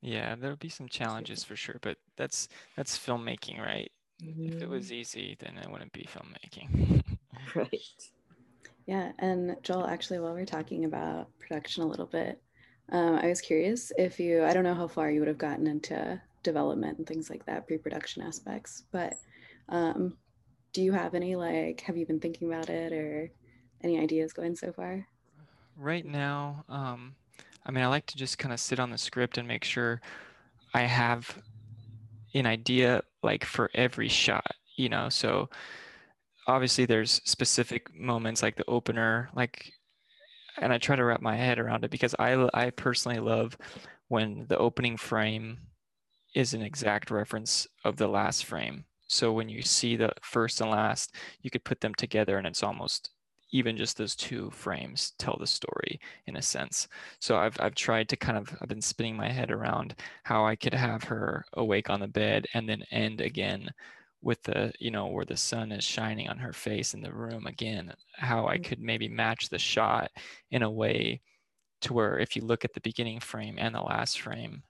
Yeah, 0.00 0.36
there'll 0.36 0.56
be 0.56 0.68
some 0.68 0.88
challenges 0.88 1.42
for 1.42 1.56
sure, 1.56 1.76
but 1.82 1.96
that's, 2.16 2.48
that's 2.76 2.96
filmmaking, 2.96 3.58
right? 3.58 3.90
Mm-hmm. 4.22 4.46
If 4.46 4.52
it 4.54 4.60
mm-hmm. 4.60 4.70
was 4.70 4.92
easy, 4.92 5.36
then 5.40 5.58
it 5.58 5.70
wouldn't 5.70 5.92
be 5.92 6.08
filmmaking. 6.12 7.02
right. 7.54 8.10
Yeah, 8.86 9.12
and 9.18 9.56
Joel, 9.62 9.86
actually, 9.86 10.20
while 10.20 10.32
we're 10.34 10.46
talking 10.46 10.84
about 10.84 11.28
production 11.38 11.82
a 11.82 11.86
little 11.86 12.06
bit, 12.06 12.40
um, 12.90 13.16
I 13.16 13.26
was 13.26 13.40
curious 13.40 13.92
if 13.98 14.18
you, 14.18 14.44
I 14.44 14.54
don't 14.54 14.64
know 14.64 14.74
how 14.74 14.88
far 14.88 15.10
you 15.10 15.20
would 15.20 15.28
have 15.28 15.38
gotten 15.38 15.66
into 15.66 16.20
development 16.42 16.98
and 16.98 17.06
things 17.06 17.28
like 17.28 17.44
that, 17.46 17.66
pre 17.66 17.76
production 17.76 18.22
aspects, 18.22 18.84
but 18.92 19.14
um, 19.68 20.16
do 20.72 20.82
you 20.82 20.92
have 20.92 21.14
any, 21.14 21.36
like, 21.36 21.82
have 21.82 21.96
you 21.96 22.06
been 22.06 22.20
thinking 22.20 22.48
about 22.50 22.70
it 22.70 22.92
or 22.92 23.30
any 23.82 23.98
ideas 23.98 24.32
going 24.32 24.56
so 24.56 24.72
far? 24.72 25.06
Right 25.76 26.06
now, 26.06 26.64
um, 26.68 27.14
I 27.68 27.72
mean, 27.72 27.84
I 27.84 27.88
like 27.88 28.06
to 28.06 28.16
just 28.16 28.38
kind 28.38 28.52
of 28.52 28.60
sit 28.60 28.80
on 28.80 28.90
the 28.90 28.98
script 28.98 29.38
and 29.38 29.46
make 29.46 29.62
sure 29.62 30.00
I 30.74 30.82
have 30.82 31.38
an 32.34 32.46
idea, 32.46 33.02
like, 33.22 33.44
for 33.44 33.70
every 33.74 34.08
shot, 34.08 34.54
you 34.76 34.88
know, 34.88 35.08
so 35.08 35.50
obviously 36.46 36.86
there's 36.86 37.20
specific 37.24 37.94
moments 37.94 38.42
like 38.42 38.56
the 38.56 38.64
opener 38.68 39.28
like 39.34 39.70
and 40.56 40.72
i 40.72 40.78
try 40.78 40.96
to 40.96 41.04
wrap 41.04 41.20
my 41.20 41.36
head 41.36 41.58
around 41.58 41.84
it 41.84 41.90
because 41.90 42.14
i 42.18 42.48
i 42.54 42.70
personally 42.70 43.18
love 43.18 43.54
when 44.08 44.46
the 44.48 44.56
opening 44.56 44.96
frame 44.96 45.58
is 46.34 46.54
an 46.54 46.62
exact 46.62 47.10
reference 47.10 47.66
of 47.84 47.96
the 47.96 48.08
last 48.08 48.44
frame. 48.44 48.84
So 49.06 49.32
when 49.32 49.48
you 49.48 49.62
see 49.62 49.96
the 49.96 50.12
first 50.22 50.60
and 50.60 50.70
last 50.70 51.14
you 51.42 51.50
could 51.50 51.64
put 51.64 51.80
them 51.80 51.94
together 51.94 52.36
and 52.36 52.46
it's 52.46 52.62
almost 52.62 53.10
even 53.50 53.76
just 53.76 53.96
those 53.96 54.14
two 54.14 54.50
frames 54.50 55.12
tell 55.18 55.36
the 55.38 55.46
story 55.46 56.00
in 56.26 56.36
a 56.36 56.42
sense 56.42 56.88
so 57.20 57.36
i've 57.36 57.58
i've 57.60 57.74
tried 57.74 58.08
to 58.08 58.16
kind 58.16 58.36
of 58.36 58.54
i've 58.60 58.68
been 58.68 58.80
spinning 58.80 59.16
my 59.16 59.30
head 59.30 59.50
around 59.50 59.94
how 60.22 60.44
i 60.44 60.54
could 60.54 60.74
have 60.74 61.02
her 61.02 61.44
awake 61.54 61.90
on 61.90 62.00
the 62.00 62.08
bed 62.08 62.46
and 62.54 62.68
then 62.68 62.82
end 62.90 63.20
again 63.20 63.68
with 64.20 64.42
the 64.42 64.72
you 64.78 64.90
know 64.90 65.06
where 65.06 65.24
the 65.24 65.36
sun 65.36 65.70
is 65.72 65.84
shining 65.84 66.28
on 66.28 66.38
her 66.38 66.52
face 66.52 66.94
in 66.94 67.00
the 67.00 67.12
room 67.12 67.46
again 67.46 67.92
how 68.16 68.46
i 68.46 68.58
mm. 68.58 68.64
could 68.64 68.80
maybe 68.80 69.08
match 69.08 69.48
the 69.48 69.58
shot 69.58 70.10
in 70.50 70.62
a 70.62 70.70
way 70.70 71.20
to 71.80 71.92
where 71.92 72.18
if 72.18 72.34
you 72.34 72.42
look 72.42 72.64
at 72.64 72.74
the 72.74 72.80
beginning 72.80 73.20
frame 73.20 73.56
and 73.58 73.74
the 73.74 73.80
last 73.80 74.20
frame 74.20 74.62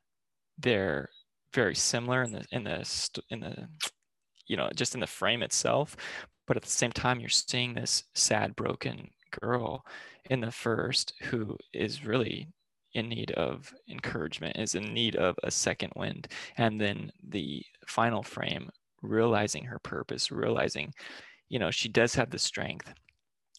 they're 0.58 1.08
very 1.54 1.74
similar 1.74 2.22
in 2.22 2.32
the 2.32 2.44
in 2.52 2.64
the 2.64 3.14
in 3.30 3.40
the 3.40 3.68
you 4.46 4.56
know 4.56 4.68
just 4.74 4.94
in 4.94 5.00
the 5.00 5.06
frame 5.06 5.42
itself 5.42 5.96
but 6.48 6.56
at 6.56 6.64
the 6.64 6.68
same 6.68 6.92
time 6.92 7.20
you're 7.20 7.28
seeing 7.28 7.74
this 7.74 8.04
sad 8.14 8.56
broken 8.56 9.08
girl 9.40 9.84
in 10.30 10.40
the 10.40 10.50
first 10.50 11.12
who 11.22 11.56
is 11.72 12.04
really 12.04 12.48
in 12.94 13.08
need 13.08 13.30
of 13.32 13.72
encouragement 13.88 14.56
is 14.56 14.74
in 14.74 14.92
need 14.92 15.14
of 15.16 15.36
a 15.44 15.50
second 15.50 15.92
wind 15.94 16.26
and 16.56 16.80
then 16.80 17.12
the 17.28 17.62
final 17.86 18.22
frame 18.22 18.70
realizing 19.02 19.64
her 19.64 19.78
purpose, 19.78 20.30
realizing, 20.30 20.92
you 21.48 21.58
know, 21.58 21.70
she 21.70 21.88
does 21.88 22.14
have 22.14 22.30
the 22.30 22.38
strength. 22.38 22.92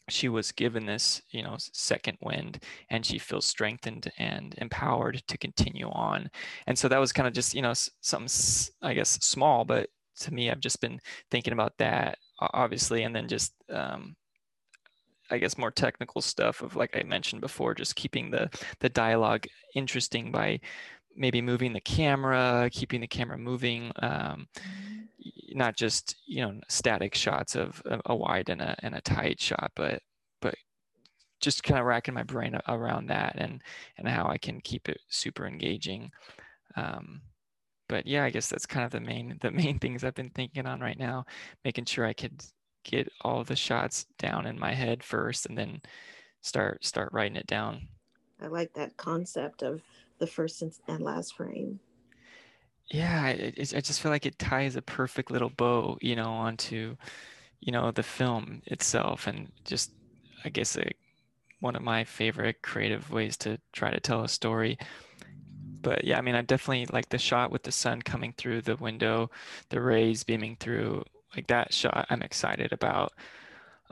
She 0.10 0.28
was 0.28 0.52
given 0.52 0.86
this, 0.86 1.22
you 1.30 1.44
know, 1.44 1.56
second 1.58 2.18
wind 2.22 2.64
and 2.90 3.06
she 3.06 3.20
feels 3.20 3.46
strengthened 3.46 4.12
and 4.18 4.56
empowered 4.58 5.22
to 5.28 5.38
continue 5.38 5.90
on. 5.90 6.30
And 6.66 6.78
so 6.78 6.88
that 6.88 7.00
was 7.00 7.14
kind 7.14 7.28
of 7.28 7.34
just, 7.34 7.54
you 7.54 7.62
know, 7.62 7.74
something, 8.02 8.74
I 8.82 8.94
guess, 8.94 9.12
small, 9.24 9.66
but 9.66 9.90
to 10.22 10.34
me, 10.34 10.50
I've 10.50 10.60
just 10.60 10.82
been 10.82 11.00
thinking 11.32 11.54
about 11.54 11.78
that, 11.78 12.18
obviously, 12.40 13.04
and 13.04 13.16
then 13.16 13.28
just, 13.28 13.54
um, 13.70 14.16
I 15.32 15.38
guess 15.38 15.58
more 15.58 15.72
technical 15.72 16.22
stuff 16.22 16.62
of 16.62 16.76
like 16.76 16.98
I 16.98 17.04
mentioned 17.04 17.42
before, 17.42 17.76
just 17.76 17.96
keeping 17.96 18.32
the 18.32 18.50
the 18.80 18.90
dialogue 18.90 19.46
interesting 19.76 20.32
by 20.32 20.60
maybe 21.16 21.42
moving 21.42 21.74
the 21.74 21.82
camera, 21.82 22.70
keeping 22.72 23.02
the 23.02 23.08
camera 23.08 23.38
moving, 23.38 23.92
um, 24.02 24.48
not 25.52 25.76
just 25.76 26.16
you 26.26 26.42
know 26.42 26.60
static 26.68 27.16
shots 27.16 27.56
of 27.56 27.82
a, 28.06 28.16
wide 28.16 28.50
and 28.50 28.62
a 28.62 28.76
and 28.80 28.96
a 28.96 29.02
tight 29.02 29.40
shot, 29.40 29.72
but 29.76 30.02
but 30.42 30.56
just 31.40 31.64
kind 31.64 31.80
of 31.80 31.86
racking 31.86 32.14
my 32.14 32.24
brain 32.24 32.58
around 32.68 33.08
that 33.08 33.36
and 33.38 33.62
and 33.98 34.08
how 34.08 34.28
I 34.28 34.38
can 34.38 34.62
keep 34.62 34.90
it 34.90 35.00
super 35.10 35.46
engaging. 35.46 36.12
Um, 36.76 37.22
but 37.90 38.08
yeah, 38.08 38.24
I 38.24 38.32
guess 38.32 38.50
that's 38.50 38.66
kind 38.66 38.86
of 38.86 38.92
the 38.92 39.02
main 39.02 39.38
the 39.42 39.52
main 39.52 39.80
things 39.80 40.04
I've 40.06 40.16
been 40.16 40.32
thinking 40.32 40.66
on 40.68 40.80
right 40.82 41.00
now, 41.00 41.26
making 41.66 41.86
sure 41.86 42.06
I 42.06 42.14
could 42.14 42.44
get 42.86 43.10
all 43.22 43.44
the 43.44 43.58
shots 43.58 44.06
down 44.20 44.48
in 44.48 44.60
my 44.60 44.74
head 44.74 45.04
first 45.04 45.48
and 45.48 45.58
then 45.58 45.82
start 46.42 46.86
start 46.86 47.14
writing 47.14 47.38
it 47.38 47.48
down. 47.48 47.88
I 48.42 48.48
like 48.48 48.74
that 48.74 48.98
concept 48.98 49.62
of 49.64 49.82
the 50.20 50.28
first 50.28 50.64
and 50.88 51.04
last 51.04 51.36
frame. 51.36 51.80
Yeah, 52.92 53.30
it, 53.30 53.58
it, 53.58 53.76
I 53.76 53.82
just 53.82 54.02
feel 54.02 54.12
like 54.12 54.26
it 54.26 54.40
ties 54.40 54.76
a 54.76 54.82
perfect 54.82 55.32
little 55.32 55.50
bow, 55.52 55.98
you 56.02 56.16
know, 56.16 56.32
onto, 56.32 56.96
you 57.62 57.72
know, 57.72 57.92
the 57.92 58.04
film 58.04 58.62
itself, 58.68 59.28
and 59.28 59.52
just, 59.66 59.94
I 60.46 60.50
guess, 60.50 60.78
a, 60.78 60.90
one 61.62 61.76
of 61.76 61.84
my 61.84 62.04
favorite 62.06 62.62
creative 62.64 63.12
ways 63.12 63.38
to 63.40 63.60
try 63.74 63.92
to 63.92 64.00
tell 64.02 64.24
a 64.24 64.30
story. 64.30 64.78
But 65.82 66.04
yeah, 66.04 66.18
I 66.18 66.22
mean, 66.22 66.36
I 66.36 66.42
definitely 66.42 66.88
like 66.92 67.10
the 67.10 67.18
shot 67.18 67.52
with 67.52 67.64
the 67.64 67.72
sun 67.72 68.02
coming 68.02 68.34
through 68.38 68.62
the 68.62 68.76
window, 68.76 69.30
the 69.70 69.82
rays 69.82 70.24
beaming 70.24 70.58
through, 70.60 71.04
like 71.36 71.48
that 71.48 71.74
shot. 71.74 72.08
I'm 72.10 72.22
excited 72.22 72.74
about. 72.74 73.14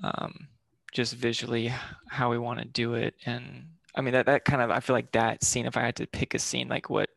Um, 0.03 0.47
just 0.91 1.13
visually 1.13 1.71
how 2.09 2.29
we 2.29 2.37
want 2.37 2.59
to 2.59 2.65
do 2.65 2.93
it 2.93 3.15
and 3.25 3.67
i 3.95 4.01
mean 4.01 4.13
that 4.13 4.25
that 4.25 4.45
kind 4.45 4.61
of 4.61 4.71
i 4.71 4.79
feel 4.79 4.95
like 4.95 5.11
that 5.11 5.43
scene 5.43 5.65
if 5.65 5.77
i 5.77 5.81
had 5.81 5.95
to 5.95 6.07
pick 6.07 6.33
a 6.33 6.39
scene 6.39 6.67
like 6.67 6.89
what 6.89 7.09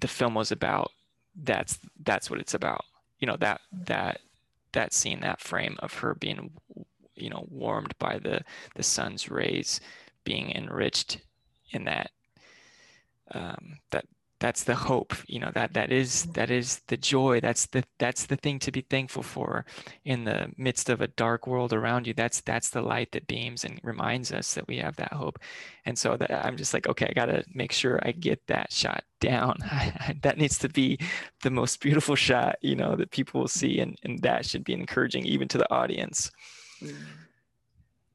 the 0.00 0.08
film 0.08 0.34
was 0.34 0.52
about 0.52 0.90
that's 1.42 1.78
that's 2.04 2.30
what 2.30 2.40
it's 2.40 2.54
about 2.54 2.84
you 3.18 3.26
know 3.26 3.36
that 3.36 3.60
that 3.72 4.20
that 4.72 4.92
scene 4.92 5.20
that 5.20 5.40
frame 5.40 5.76
of 5.80 5.94
her 5.94 6.14
being 6.14 6.50
you 7.14 7.30
know 7.30 7.46
warmed 7.50 7.94
by 7.98 8.18
the 8.18 8.40
the 8.74 8.82
sun's 8.82 9.30
rays 9.30 9.80
being 10.24 10.52
enriched 10.52 11.18
in 11.70 11.84
that 11.84 12.10
um, 13.32 13.78
that 13.90 14.04
that's 14.40 14.64
the 14.64 14.74
hope 14.74 15.14
you 15.26 15.40
know 15.40 15.50
that 15.54 15.72
that 15.74 15.90
is 15.90 16.24
that 16.34 16.50
is 16.50 16.80
the 16.86 16.96
joy. 16.96 17.40
That's 17.40 17.66
the 17.66 17.82
that's 17.98 18.26
the 18.26 18.36
thing 18.36 18.58
to 18.60 18.70
be 18.70 18.82
thankful 18.82 19.22
for 19.22 19.64
in 20.04 20.24
the 20.24 20.52
midst 20.56 20.88
of 20.88 21.00
a 21.00 21.08
dark 21.08 21.46
world 21.46 21.72
around 21.72 22.06
you. 22.06 22.14
That's 22.14 22.40
that's 22.42 22.70
the 22.70 22.82
light 22.82 23.12
that 23.12 23.26
beams 23.26 23.64
and 23.64 23.80
reminds 23.82 24.32
us 24.32 24.54
that 24.54 24.68
we 24.68 24.78
have 24.78 24.96
that 24.96 25.12
hope. 25.12 25.40
And 25.86 25.98
so 25.98 26.16
that 26.16 26.30
i'm 26.46 26.56
just 26.56 26.72
like 26.72 26.86
okay 26.88 27.06
i 27.08 27.12
got 27.12 27.26
to 27.26 27.44
make 27.52 27.72
sure 27.72 27.98
i 28.02 28.12
get 28.12 28.46
that 28.46 28.72
shot 28.72 29.04
down. 29.20 29.58
That 30.22 30.38
needs 30.38 30.58
to 30.60 30.68
be 30.68 30.98
the 31.42 31.50
most 31.50 31.80
beautiful 31.80 32.14
shot 32.14 32.56
you 32.60 32.76
know 32.76 32.96
that 32.96 33.10
people 33.10 33.40
will 33.40 33.48
see 33.48 33.80
and 33.80 33.98
and 34.04 34.20
that 34.20 34.46
should 34.46 34.64
be 34.64 34.72
encouraging 34.72 35.26
even 35.26 35.48
to 35.48 35.58
the 35.58 35.72
audience. 35.72 36.30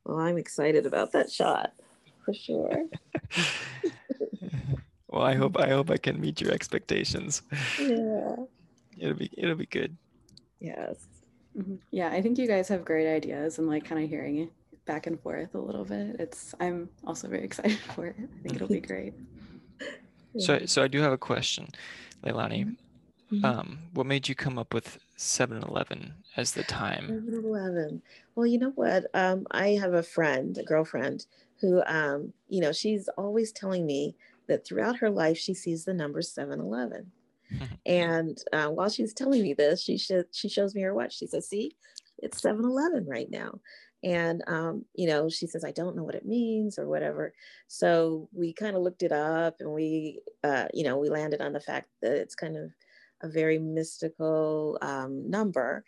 Well 0.05 0.20
i'm 0.20 0.38
excited 0.38 0.86
about 0.86 1.12
that 1.12 1.32
shot 1.32 1.74
for 2.24 2.34
sure 2.34 2.86
Well, 5.13 5.22
I 5.22 5.36
hope 5.36 5.60
I 5.60 5.70
hope 5.70 5.91
I 5.91 5.98
can 5.98 6.20
meet 6.20 6.41
your 6.41 6.51
expectations. 6.51 7.43
Yeah. 7.79 8.36
It'll 8.98 9.13
be 9.13 9.29
it'll 9.38 9.55
be 9.55 9.67
good. 9.67 9.96
Yes. 10.60 11.05
Mm-hmm. 11.55 11.75
Yeah, 11.91 12.10
I 12.10 12.20
think 12.24 12.39
you 12.39 12.48
guys 12.48 12.67
have 12.70 12.84
great 12.84 13.08
ideas 13.08 13.60
and 13.60 13.67
like 13.67 13.86
kind 13.86 14.03
of 14.03 14.10
hearing 14.10 14.39
it 14.39 14.50
back 14.86 15.05
and 15.05 15.20
forth 15.22 15.53
a 15.53 15.60
little 15.60 15.86
bit. 15.86 16.15
It's 16.17 16.55
I'm 16.60 16.89
also 17.05 17.27
very 17.27 17.43
excited 17.50 17.77
for 17.77 18.08
it. 18.08 18.15
I 18.17 18.41
think 18.41 18.55
it'll 18.55 18.67
be 18.67 18.82
great. 18.82 19.13
So 20.39 20.65
so 20.65 20.82
I 20.82 20.88
do 20.88 21.00
have 21.00 21.12
a 21.12 21.17
question, 21.17 21.67
Leilani. 22.24 22.65
Mm-hmm. 22.65 23.36
mm-hmm. 23.36 23.46
Um, 23.46 23.77
what 23.93 24.08
made 24.08 24.27
you 24.27 24.34
come 24.34 24.58
up 24.58 24.74
with 24.74 24.98
7-Eleven 25.15 26.15
as 26.36 26.53
the 26.53 26.63
time? 26.63 27.08
7-Eleven. 27.08 28.01
Well, 28.34 28.48
you 28.48 28.58
know 28.58 28.72
what? 28.72 29.05
Um, 29.13 29.46
I 29.51 29.77
have 29.79 29.93
a 29.93 30.01
friend, 30.01 30.58
a 30.58 30.63
girlfriend, 30.63 31.27
who 31.62 31.84
um, 31.86 32.34
you 32.50 32.62
know, 32.62 32.72
she's 32.72 33.08
always 33.10 33.51
telling 33.51 33.86
me 33.86 34.15
that 34.48 34.66
throughout 34.66 34.98
her 34.98 35.10
life 35.10 35.38
she 35.38 35.54
sees 35.54 35.86
the 35.86 35.94
number 35.94 36.22
7-Eleven. 36.22 37.12
and 37.86 38.38
uh, 38.51 38.68
while 38.68 38.90
she's 38.90 39.14
telling 39.14 39.42
me 39.42 39.53
this, 39.53 39.82
she 39.82 39.98
sh- 39.98 40.12
she 40.32 40.50
shows 40.50 40.74
me 40.74 40.82
her 40.82 40.94
watch. 40.94 41.18
She 41.18 41.27
says, 41.27 41.48
"See, 41.48 41.75
it's 42.18 42.42
7-Eleven 42.42 43.06
right 43.06 43.29
now." 43.29 43.60
And 44.03 44.44
um, 44.48 44.86
you 44.96 45.08
know, 45.08 45.29
she 45.29 45.48
says, 45.48 45.64
"I 45.64 45.72
don't 45.72 45.96
know 45.96 46.03
what 46.03 46.16
it 46.16 46.25
means 46.25 46.77
or 46.77 46.88
whatever." 46.88 47.34
So 47.68 48.27
we 48.34 48.53
kind 48.53 48.75
of 48.75 48.82
looked 48.82 49.03
it 49.03 49.12
up, 49.12 49.58
and 49.60 49.72
we, 49.72 50.20
uh, 50.44 50.68
you 50.74 50.84
know, 50.84 50.98
we 50.98 51.10
landed 51.10 51.42
on 51.42 51.53
the 51.53 51.60
fact 51.60 51.90
that 52.01 52.14
it's 52.14 52.36
kind 52.36 52.58
of 52.58 52.72
a 53.22 53.29
very 53.29 53.58
mystical 53.58 54.77
um, 54.82 55.29
number 55.29 55.84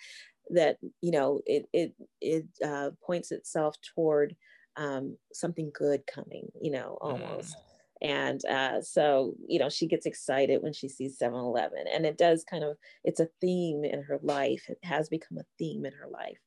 that 0.52 0.78
you 1.02 1.12
know 1.12 1.42
it 1.46 1.68
it 1.74 1.94
it 2.22 2.46
uh, 2.64 2.92
points 3.06 3.32
itself 3.32 3.76
toward 3.96 4.36
um, 4.78 5.18
something 5.34 5.72
good 5.74 6.06
coming. 6.08 6.52
You 6.62 6.72
know, 6.72 6.98
almost. 7.02 7.58
Mm 7.58 7.65
and 8.02 8.44
uh, 8.46 8.82
so 8.82 9.34
you 9.48 9.60
know 9.60 9.70
she 9.70 9.88
gets 9.88 10.06
excited 10.06 10.62
when 10.62 10.74
she 10.74 10.90
sees 10.90 11.18
7-eleven 11.18 11.86
and 11.94 12.06
it 12.06 12.18
does 12.18 12.44
kind 12.44 12.64
of 12.64 12.78
it's 13.04 13.20
a 13.20 13.30
theme 13.42 13.84
in 13.86 14.04
her 14.04 14.20
life. 14.22 14.66
It 14.68 14.80
has 14.84 15.10
become 15.10 15.38
a 15.38 15.46
theme 15.58 15.86
in 15.86 15.94
her 15.94 16.08
life. 16.10 16.40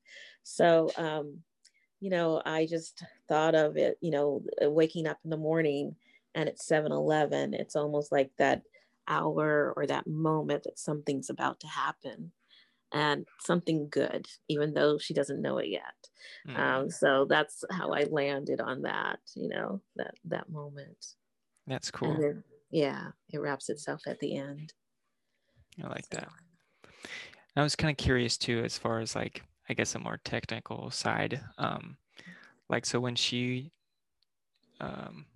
So 0.43 0.91
um, 0.97 1.39
you 2.01 2.11
know 2.11 2.41
i 2.45 2.67
just 2.67 3.03
thought 3.29 3.55
of 3.55 3.77
it 3.77 3.99
you 4.01 4.11
know 4.11 4.43
uh, 4.65 4.71
waking 4.71 5.07
up 5.07 5.19
in 5.25 5.31
the 5.31 5.37
morning 5.37 5.95
and 6.35 6.49
it's 6.49 6.69
7-eleven 6.69 7.55
it's 7.55 7.77
almost 7.77 8.13
like 8.13 8.31
that 8.39 8.63
hour 9.07 9.73
or 9.77 9.87
that 9.87 10.07
moment 10.07 10.65
that 10.65 10.79
something's 10.79 11.31
about 11.31 11.59
to 11.61 11.67
happen 11.67 12.31
and 12.93 13.27
something 13.41 13.89
good 13.91 14.27
even 14.49 14.75
though 14.75 14.99
she 14.99 15.13
doesn't 15.13 15.43
know 15.43 15.59
it 15.59 15.69
yet. 15.69 15.83
Mm. 16.49 16.59
um, 16.59 16.91
so 16.91 17.27
that's 17.29 17.65
how 17.71 17.93
i 17.93 18.05
landed 18.11 18.61
on 18.61 18.83
that 18.83 19.19
you 19.35 19.49
know 19.49 19.81
that 19.97 20.15
that 20.25 20.49
moment 20.51 21.15
that's 21.69 21.91
cool. 21.91 22.17
Then, 22.19 22.43
yeah, 22.71 23.09
it 23.33 23.39
wraps 23.39 23.69
itself 23.69 24.03
at 24.07 24.19
the 24.21 24.37
end. 24.37 24.73
I 25.83 25.89
like 25.89 26.07
so. 26.13 26.21
that. 26.21 26.29
I 27.57 27.63
was 27.63 27.77
kind 27.77 27.91
of 27.91 27.97
curious 27.97 28.37
too, 28.37 28.63
as 28.65 28.79
far 28.79 29.01
as 29.01 29.17
like, 29.17 29.43
I 29.69 29.75
guess 29.75 29.95
a 29.95 29.99
more 29.99 30.21
technical 30.25 30.91
side. 30.91 31.41
Um, 31.59 31.97
like, 32.69 32.87
so 32.87 33.01
when 33.01 33.17
she, 33.17 33.73
um, 34.81 35.27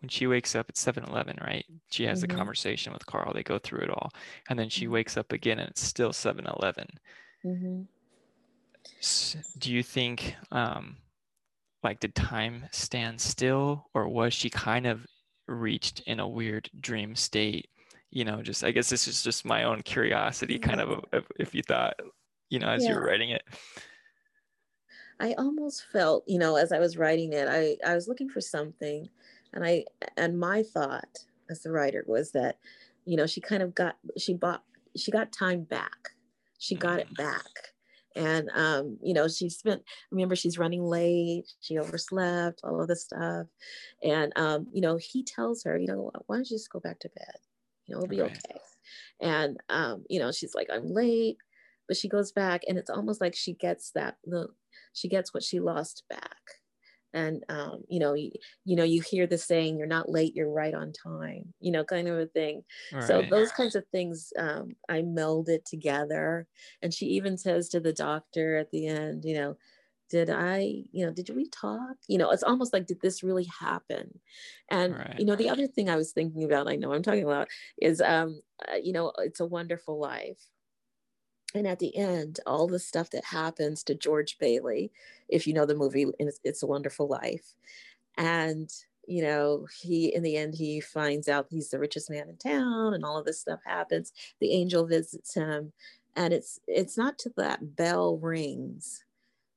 when 0.00 0.08
she 0.08 0.26
wakes 0.26 0.54
up 0.54 0.66
at 0.68 0.76
7-Eleven, 0.76 1.38
right? 1.40 1.64
She 1.90 2.04
has 2.04 2.22
mm-hmm. 2.22 2.30
the 2.30 2.36
conversation 2.36 2.92
with 2.92 3.04
Carl. 3.06 3.32
They 3.32 3.42
go 3.42 3.58
through 3.58 3.80
it 3.80 3.90
all, 3.90 4.10
and 4.48 4.58
then 4.58 4.68
she 4.68 4.84
mm-hmm. 4.84 4.94
wakes 4.94 5.16
up 5.16 5.32
again, 5.32 5.58
and 5.58 5.70
it's 5.70 5.82
still 5.82 6.10
7-Eleven. 6.10 6.86
Mm-hmm. 7.44 7.82
So 9.00 9.40
do 9.58 9.72
you 9.72 9.82
think, 9.82 10.36
um, 10.52 10.96
like, 11.82 12.00
did 12.00 12.14
time 12.14 12.66
stand 12.70 13.20
still, 13.20 13.88
or 13.94 14.08
was 14.08 14.32
she 14.32 14.50
kind 14.50 14.86
of 14.86 15.04
reached 15.48 16.00
in 16.06 16.20
a 16.20 16.28
weird 16.28 16.70
dream 16.80 17.14
state 17.16 17.68
you 18.10 18.24
know 18.24 18.42
just 18.42 18.64
i 18.64 18.70
guess 18.70 18.88
this 18.88 19.06
is 19.06 19.22
just 19.22 19.44
my 19.44 19.64
own 19.64 19.82
curiosity 19.82 20.58
kind 20.58 20.80
of 20.80 21.04
if 21.38 21.54
you 21.54 21.62
thought 21.62 21.98
you 22.50 22.58
know 22.58 22.68
as 22.68 22.84
yeah. 22.84 22.90
you 22.90 22.96
were 22.96 23.04
writing 23.04 23.30
it 23.30 23.42
i 25.20 25.34
almost 25.34 25.84
felt 25.92 26.24
you 26.26 26.38
know 26.38 26.56
as 26.56 26.72
i 26.72 26.78
was 26.78 26.96
writing 26.96 27.32
it 27.32 27.48
i 27.48 27.76
i 27.86 27.94
was 27.94 28.08
looking 28.08 28.28
for 28.28 28.40
something 28.40 29.08
and 29.52 29.64
i 29.64 29.84
and 30.16 30.38
my 30.38 30.62
thought 30.62 31.24
as 31.50 31.62
the 31.62 31.70
writer 31.70 32.04
was 32.06 32.30
that 32.32 32.58
you 33.04 33.16
know 33.16 33.26
she 33.26 33.40
kind 33.40 33.62
of 33.62 33.74
got 33.74 33.96
she 34.16 34.34
bought 34.34 34.62
she 34.96 35.10
got 35.10 35.32
time 35.32 35.62
back 35.62 36.10
she 36.58 36.74
got 36.74 36.98
it 36.98 37.08
mm. 37.10 37.16
back 37.16 37.72
and 38.18 38.50
um, 38.54 38.98
you 39.00 39.14
know 39.14 39.28
she 39.28 39.48
spent 39.48 39.82
remember 40.10 40.34
she's 40.34 40.58
running 40.58 40.82
late 40.82 41.44
she 41.60 41.78
overslept 41.78 42.60
all 42.64 42.80
of 42.80 42.88
this 42.88 43.04
stuff 43.04 43.46
and 44.02 44.32
um, 44.36 44.66
you 44.72 44.80
know 44.80 44.96
he 44.96 45.22
tells 45.22 45.62
her 45.62 45.78
you 45.78 45.86
know 45.86 46.10
why 46.26 46.36
don't 46.36 46.50
you 46.50 46.56
just 46.56 46.72
go 46.72 46.80
back 46.80 46.98
to 47.00 47.08
bed? 47.16 47.36
You 47.86 47.94
know 47.94 48.02
it'll 48.02 48.10
be 48.10 48.22
okay, 48.22 48.34
okay. 48.34 48.60
and 49.20 49.56
um, 49.70 50.04
you 50.10 50.18
know 50.18 50.32
she's 50.32 50.54
like 50.54 50.68
i'm 50.72 50.92
late 50.92 51.38
but 51.86 51.96
she 51.96 52.08
goes 52.08 52.32
back 52.32 52.62
and 52.68 52.76
it's 52.76 52.90
almost 52.90 53.20
like 53.20 53.34
she 53.34 53.54
gets 53.54 53.92
that 53.92 54.16
the 54.24 54.48
she 54.92 55.08
gets 55.08 55.32
what 55.32 55.42
she 55.42 55.60
lost 55.60 56.02
back 56.10 56.40
and 57.14 57.44
um, 57.48 57.82
you 57.88 57.98
know 57.98 58.14
you, 58.14 58.30
you 58.64 58.76
know 58.76 58.84
you 58.84 59.02
hear 59.02 59.26
the 59.26 59.38
saying 59.38 59.78
you're 59.78 59.86
not 59.86 60.10
late 60.10 60.34
you're 60.34 60.50
right 60.50 60.74
on 60.74 60.92
time 60.92 61.52
you 61.60 61.72
know 61.72 61.84
kind 61.84 62.08
of 62.08 62.18
a 62.18 62.26
thing. 62.26 62.62
Right. 62.92 63.04
so 63.04 63.22
those 63.28 63.50
kinds 63.52 63.74
of 63.74 63.84
things 63.92 64.32
um, 64.38 64.76
i 64.88 65.00
melded 65.00 65.64
together. 65.64 66.46
And 66.82 66.92
she 66.92 67.06
even 67.06 67.36
says 67.38 67.68
to 67.70 67.80
the 67.80 67.92
doctor 67.92 68.56
at 68.56 68.70
the 68.70 68.86
end 68.86 69.24
you 69.24 69.34
know 69.34 69.56
did 70.10 70.30
i 70.30 70.60
you 70.90 71.04
know 71.04 71.12
did 71.12 71.30
we 71.34 71.48
talk? 71.50 71.96
You 72.06 72.18
know 72.18 72.30
it's 72.30 72.42
almost 72.42 72.72
like 72.72 72.86
did 72.86 73.00
this 73.00 73.22
really 73.22 73.46
happen? 73.60 74.18
And 74.70 74.94
right. 74.94 75.16
you 75.18 75.26
know 75.26 75.36
the 75.36 75.50
other 75.50 75.66
thing 75.66 75.88
i 75.88 75.96
was 75.96 76.12
thinking 76.12 76.44
about 76.44 76.68
i 76.68 76.76
know 76.76 76.92
i'm 76.92 77.02
talking 77.02 77.24
about 77.24 77.48
is 77.80 78.00
um 78.00 78.40
uh, 78.70 78.76
you 78.76 78.92
know 78.92 79.12
it's 79.18 79.40
a 79.40 79.46
wonderful 79.46 79.98
life 79.98 80.40
and 81.54 81.66
at 81.66 81.78
the 81.78 81.96
end 81.96 82.40
all 82.46 82.66
the 82.66 82.78
stuff 82.78 83.10
that 83.10 83.24
happens 83.24 83.82
to 83.82 83.94
george 83.94 84.38
bailey 84.38 84.92
if 85.28 85.46
you 85.46 85.52
know 85.52 85.66
the 85.66 85.74
movie 85.74 86.06
it's, 86.18 86.40
it's 86.44 86.62
a 86.62 86.66
wonderful 86.66 87.06
life. 87.06 87.54
And 88.16 88.70
you 89.06 89.22
know 89.22 89.66
he 89.80 90.14
in 90.14 90.22
the 90.22 90.36
end 90.36 90.54
he 90.54 90.80
finds 90.80 91.28
out 91.28 91.46
he's 91.50 91.70
the 91.70 91.78
richest 91.78 92.10
man 92.10 92.28
in 92.28 92.36
town 92.36 92.94
and 92.94 93.04
all 93.04 93.18
of 93.18 93.24
this 93.24 93.40
stuff 93.40 93.60
happens. 93.64 94.12
The 94.40 94.52
angel 94.52 94.86
visits 94.86 95.34
him. 95.34 95.72
And 96.16 96.34
it's 96.34 96.60
it's 96.66 96.96
not 96.96 97.18
till 97.18 97.32
that 97.36 97.76
bell 97.76 98.18
rings 98.18 99.04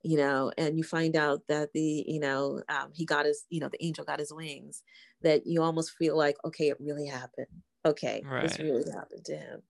you 0.04 0.18
know, 0.18 0.52
and 0.58 0.80
you 0.80 0.84
find 0.84 1.16
out 1.16 1.44
that 1.48 1.74
the, 1.74 2.04
you 2.08 2.20
know, 2.20 2.60
um, 2.70 2.90
he 2.92 3.06
got 3.06 3.28
his, 3.28 3.46
you 3.52 3.60
know, 3.60 3.70
the 3.70 3.86
angel 3.86 4.04
got 4.04 4.18
his 4.18 4.34
wings, 4.34 4.82
that 5.22 5.46
you 5.46 5.62
almost 5.62 5.92
feel 5.92 6.18
like, 6.18 6.38
okay, 6.44 6.70
it 6.70 6.82
really 6.82 7.06
happened. 7.06 7.46
Okay, 7.86 8.22
right. 8.24 8.44
this 8.44 8.60
really 8.60 8.90
happened 8.92 9.26
to 9.26 9.36
him. 9.36 9.62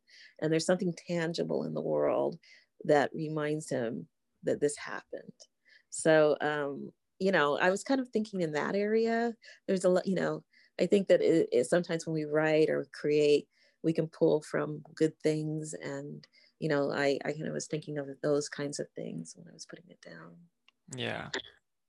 And 0.41 0.52
there's 0.52 0.65
something 0.65 0.93
tangible 1.08 1.63
in 1.63 1.74
the 1.74 1.82
world 1.82 2.39
that 2.84 3.12
reminds 3.13 3.69
him 3.69 4.08
that 4.43 4.60
this 4.60 4.76
happened. 4.78 5.32
So, 5.89 6.36
um, 6.41 6.91
you 7.19 7.32
know, 7.32 7.58
I 7.58 7.69
was 7.69 7.84
kind 7.84 8.02
of 8.02 8.10
thinking 8.10 8.41
in 8.41 8.54
that 8.54 8.76
area. 8.76 9.36
There's 9.67 9.86
a 9.86 9.89
lot, 9.89 10.08
you 10.08 10.15
know, 10.15 10.43
I 10.80 10.88
think 10.88 11.08
that 11.08 11.21
it, 11.21 11.47
it, 11.52 11.65
sometimes 11.65 12.06
when 12.06 12.13
we 12.13 12.26
write 12.26 12.69
or 12.69 12.88
create, 12.93 13.47
we 13.84 13.93
can 13.93 14.08
pull 14.08 14.41
from 14.41 14.84
good 14.95 15.17
things 15.19 15.74
and 15.74 16.28
you 16.60 16.69
know, 16.69 16.91
I, 16.91 17.17
I 17.26 17.32
kind 17.32 17.47
of 17.47 17.54
was 17.54 17.65
thinking 17.65 17.97
of 17.97 18.08
those 18.21 18.47
kinds 18.47 18.80
of 18.80 18.88
things 18.91 19.34
when 19.36 19.47
I 19.47 19.52
was 19.52 19.65
putting 19.65 19.89
it 19.89 20.00
down. 20.00 20.36
Yeah, 20.95 21.32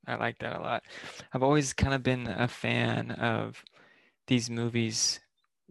I 0.06 0.16
like 0.16 0.38
that 0.38 0.56
a 0.56 0.60
lot. 0.60 0.84
I've 1.32 1.42
always 1.42 1.72
kind 1.74 1.94
of 1.94 2.02
been 2.02 2.26
a 2.26 2.48
fan 2.48 3.12
of 3.12 3.64
these 4.28 4.50
movies 4.50 5.20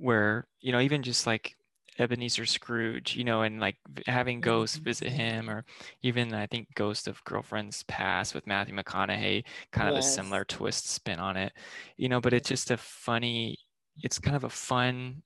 where, 0.02 0.48
you 0.60 0.72
know, 0.72 0.82
even 0.82 1.04
just 1.04 1.28
like 1.28 1.56
Ebenezer 2.00 2.46
Scrooge, 2.46 3.16
you 3.16 3.24
know, 3.24 3.44
and 3.44 3.60
like 3.60 3.76
having 4.08 4.42
ghosts 4.42 4.78
visit 4.78 5.10
mm-hmm. 5.10 5.18
him, 5.18 5.50
or 5.50 5.66
even 6.02 6.34
I 6.34 6.48
think 6.48 6.68
Ghost 6.76 7.08
of 7.08 7.24
Girlfriend's 7.26 7.84
Past 7.84 8.34
with 8.34 8.48
Matthew 8.48 8.76
McConaughey, 8.76 9.44
kind 9.72 9.90
of 9.90 9.96
a 9.96 10.02
similar 10.02 10.44
twist 10.46 10.90
spin 10.90 11.20
on 11.20 11.38
it, 11.38 11.54
you 11.98 12.10
know, 12.10 12.20
but 12.20 12.34
it's 12.34 12.50
just 12.50 12.72
a 12.72 12.78
funny, 12.78 13.58
it's 14.02 14.20
kind 14.20 14.36
of 14.36 14.46
a 14.46 14.50
fun, 14.50 15.22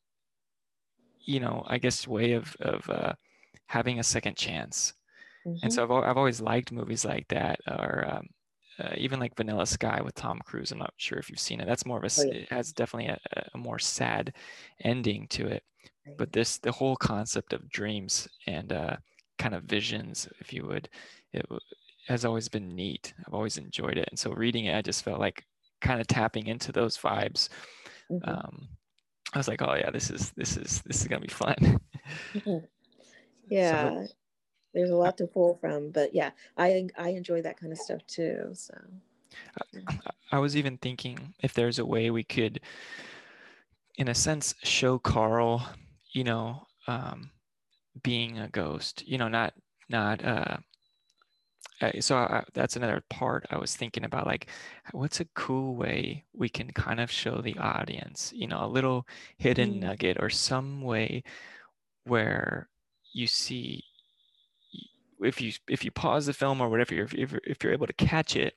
you 1.22 1.40
know, 1.40 1.64
I 1.68 1.78
guess 1.78 2.08
way 2.08 2.34
of, 2.34 2.56
of, 2.60 2.90
uh, 2.90 3.14
having 3.68 4.00
a 4.00 4.04
second 4.04 4.36
chance. 4.36 4.94
Mm-hmm. 5.48 5.60
And 5.64 5.74
so 5.74 5.84
I've, 5.84 5.92
I've 5.92 6.18
always 6.18 6.42
liked 6.42 6.72
movies 6.72 7.06
like 7.06 7.28
that, 7.30 7.60
or 7.68 8.06
um, 8.10 8.28
uh, 8.80 8.94
even 8.98 9.20
like 9.20 9.36
Vanilla 9.36 9.66
Sky 9.66 10.02
with 10.04 10.16
Tom 10.16 10.40
Cruise. 10.46 10.72
I'm 10.72 10.80
not 10.80 10.94
sure 10.98 11.18
if 11.18 11.30
you've 11.30 11.40
seen 11.40 11.60
it. 11.60 11.68
That's 11.68 11.86
more 11.86 11.98
of 11.98 12.04
a, 12.04 12.22
oh, 12.22 12.26
yeah. 12.26 12.34
it 12.34 12.50
has 12.50 12.72
definitely 12.72 13.10
a, 13.10 13.20
a, 13.54 13.58
more 13.58 13.80
sad 13.80 14.34
ending 14.84 15.28
to 15.30 15.48
it. 15.48 15.64
But 16.18 16.32
this, 16.32 16.58
the 16.60 16.72
whole 16.72 16.96
concept 16.96 17.54
of 17.54 17.70
dreams 17.70 18.28
and 18.48 18.72
uh, 18.72 18.98
kind 19.40 19.56
of 19.56 19.64
visions, 19.64 20.28
if 20.40 20.54
you 20.54 20.66
would, 20.68 20.90
it 21.34 21.46
has 22.08 22.26
always 22.26 22.48
been 22.48 22.76
neat. 22.76 23.14
I've 23.26 23.34
always 23.34 23.58
enjoyed 23.58 23.98
it. 23.98 24.08
And 24.10 24.20
so 24.20 24.32
reading 24.32 24.66
it, 24.66 24.76
I 24.76 24.82
just 24.82 25.04
felt 25.04 25.20
like 25.20 25.44
kind 25.82 26.00
of 26.00 26.08
tapping 26.08 26.48
into 26.48 26.72
those 26.72 26.98
vibes. 26.98 27.50
Mm-hmm. 28.12 28.30
Um, 28.30 28.68
I 29.34 29.38
was 29.40 29.48
like, 29.48 29.62
oh 29.62 29.74
yeah, 29.74 29.90
this 29.90 30.12
is 30.12 30.32
this 30.38 30.58
is 30.58 30.82
this 30.86 31.02
is 31.02 31.08
gonna 31.08 31.22
be 31.22 31.28
fun. 31.28 31.80
Mm-hmm 32.34 32.58
yeah 33.50 33.90
so, 33.90 34.08
there's 34.76 34.92
a 34.92 34.96
lot 34.96 35.18
to 35.18 35.26
pull 35.26 35.56
from 35.56 35.90
but 35.90 36.14
yeah 36.14 36.30
i 36.58 36.88
i 36.98 37.10
enjoy 37.10 37.42
that 37.42 37.60
kind 37.60 37.72
of 37.72 37.80
stuff 37.80 38.06
too 38.06 38.50
so 38.54 38.76
I, 39.88 39.96
I 40.34 40.40
was 40.40 40.56
even 40.56 40.78
thinking 40.78 41.34
if 41.42 41.54
there's 41.54 41.80
a 41.80 41.86
way 41.86 42.12
we 42.12 42.24
could 42.24 42.60
in 43.98 44.10
a 44.10 44.16
sense 44.16 44.54
show 44.64 45.00
carl 45.00 45.66
you 46.12 46.24
know 46.24 46.68
um, 46.88 47.32
being 48.04 48.38
a 48.38 48.50
ghost 48.50 49.08
you 49.08 49.18
know 49.18 49.30
not 49.30 49.54
not 49.90 50.24
uh, 50.24 50.58
uh 51.82 51.92
so 52.00 52.18
I, 52.18 52.44
that's 52.54 52.76
another 52.76 53.02
part 53.10 53.46
i 53.50 53.58
was 53.58 53.76
thinking 53.76 54.04
about 54.04 54.28
like 54.28 54.48
what's 54.92 55.20
a 55.20 55.26
cool 55.36 55.76
way 55.76 56.26
we 56.34 56.50
can 56.50 56.70
kind 56.72 57.00
of 57.00 57.10
show 57.10 57.42
the 57.42 57.58
audience 57.58 58.32
you 58.36 58.48
know 58.48 58.64
a 58.64 58.68
little 58.68 59.08
hidden 59.38 59.76
mm. 59.76 59.80
nugget 59.82 60.18
or 60.20 60.30
some 60.30 60.82
way 60.82 61.24
where 62.04 62.70
you 63.14 63.28
see 63.28 63.84
if 65.22 65.42
you 65.42 65.52
if 65.68 65.84
you 65.84 65.92
pause 65.92 66.26
the 66.26 66.34
film 66.34 66.62
or 66.62 66.70
whatever 66.70 66.94
if, 66.96 67.14
if, 67.14 67.34
if 67.46 67.64
you're 67.64 67.74
able 67.74 67.88
to 67.88 67.94
catch 67.94 68.36
it 68.36 68.56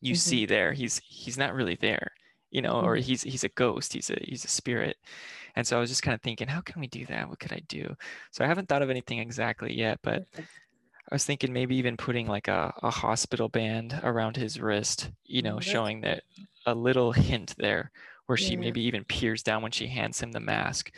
you 0.00 0.14
mm-hmm. 0.14 0.18
see 0.18 0.46
there 0.46 0.72
he's 0.72 1.00
he's 1.04 1.38
not 1.38 1.54
really 1.54 1.76
there 1.80 2.12
you 2.50 2.62
know 2.62 2.74
mm-hmm. 2.74 2.86
or 2.86 2.96
he's 2.96 3.22
he's 3.22 3.44
a 3.44 3.48
ghost 3.50 3.92
he's 3.92 4.10
a 4.10 4.16
he's 4.22 4.44
a 4.44 4.48
spirit 4.48 4.96
and 5.56 5.66
so 5.66 5.76
i 5.76 5.80
was 5.80 5.90
just 5.90 6.02
kind 6.02 6.14
of 6.14 6.22
thinking 6.22 6.48
how 6.48 6.60
can 6.60 6.80
we 6.80 6.86
do 6.86 7.04
that 7.06 7.28
what 7.28 7.38
could 7.38 7.52
i 7.52 7.60
do 7.68 7.94
so 8.30 8.44
i 8.44 8.48
haven't 8.48 8.68
thought 8.68 8.82
of 8.82 8.90
anything 8.90 9.18
exactly 9.18 9.72
yet 9.74 9.98
but 10.02 10.24
i 10.38 11.12
was 11.14 11.24
thinking 11.24 11.52
maybe 11.52 11.76
even 11.76 11.96
putting 11.96 12.26
like 12.26 12.48
a, 12.48 12.72
a 12.82 12.90
hospital 12.90 13.48
band 13.48 14.00
around 14.02 14.36
his 14.36 14.60
wrist 14.60 15.10
you 15.24 15.42
know 15.42 15.56
mm-hmm. 15.56 15.70
showing 15.70 16.00
that 16.00 16.22
a 16.66 16.74
little 16.74 17.12
hint 17.12 17.54
there 17.58 17.90
where 18.26 18.38
yeah. 18.38 18.48
she 18.48 18.56
maybe 18.56 18.80
even 18.80 19.04
peers 19.04 19.42
down 19.42 19.62
when 19.62 19.72
she 19.72 19.86
hands 19.86 20.20
him 20.20 20.32
the 20.32 20.40
mask 20.40 20.90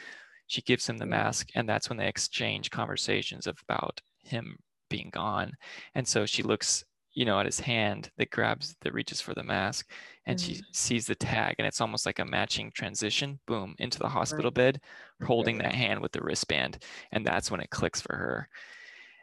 she 0.47 0.63
gives 0.63 0.89
him 0.89 0.99
the 0.99 1.07
mask 1.07 1.49
and 1.55 1.69
that's 1.69 1.89
when 1.89 1.99
they 1.99 2.07
exchange 2.07 2.71
conversations 2.71 3.49
about 3.49 4.01
him 4.23 4.59
being 4.89 5.11
gone. 5.11 5.53
And 5.95 6.07
so 6.07 6.27
she 6.27 6.43
looks 6.43 6.85
you 7.17 7.25
know 7.25 7.41
at 7.41 7.47
his 7.47 7.59
hand 7.59 8.11
that 8.19 8.31
grabs 8.31 8.77
that 8.83 8.95
reaches 8.95 9.21
for 9.21 9.35
the 9.35 9.43
mask 9.43 9.91
and 10.27 10.39
mm-hmm. 10.39 10.53
she 10.53 10.63
sees 10.73 11.07
the 11.07 11.15
tag 11.15 11.57
and 11.59 11.67
it's 11.67 11.81
almost 11.81 12.07
like 12.07 12.19
a 12.21 12.25
matching 12.25 12.71
transition 12.71 13.41
boom 13.47 13.75
into 13.79 13.99
the 13.99 14.09
hospital 14.09 14.51
right. 14.51 14.55
bed 14.55 14.81
holding 15.25 15.59
that 15.59 15.75
hand 15.75 16.01
with 16.01 16.13
the 16.13 16.21
wristband 16.21 16.79
and 17.11 17.27
that's 17.27 17.51
when 17.51 17.61
it 17.61 17.71
clicks 17.71 18.01
for 18.01 18.15
her. 18.15 18.49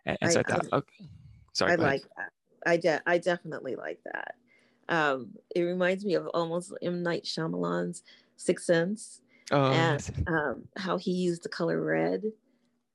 And, 0.06 0.17
and 0.21 0.30
I, 0.30 0.34
so 0.34 0.39
i 0.39 0.43
thought 0.43 0.65
I, 0.73 0.76
okay. 0.78 1.06
sorry 1.54 1.71
i 1.71 1.76
like 1.76 2.04
that. 2.17 2.32
I 2.65 2.78
de- 2.78 3.02
i 3.06 3.17
definitely 3.19 3.76
like 3.76 3.99
that. 4.12 4.36
Um 4.89 5.30
it 5.56 5.62
reminds 5.62 6.04
me 6.04 6.15
of 6.15 6.28
almost 6.28 6.73
m. 6.82 7.04
Night 7.04 7.26
Shyamalan's 7.26 8.02
sixth 8.38 8.65
sense 8.65 9.21
oh, 9.52 9.71
and 9.71 10.26
um, 10.28 10.63
how 10.78 10.97
he 10.97 11.12
used 11.12 11.43
the 11.43 11.49
color 11.49 11.80
red 11.80 12.23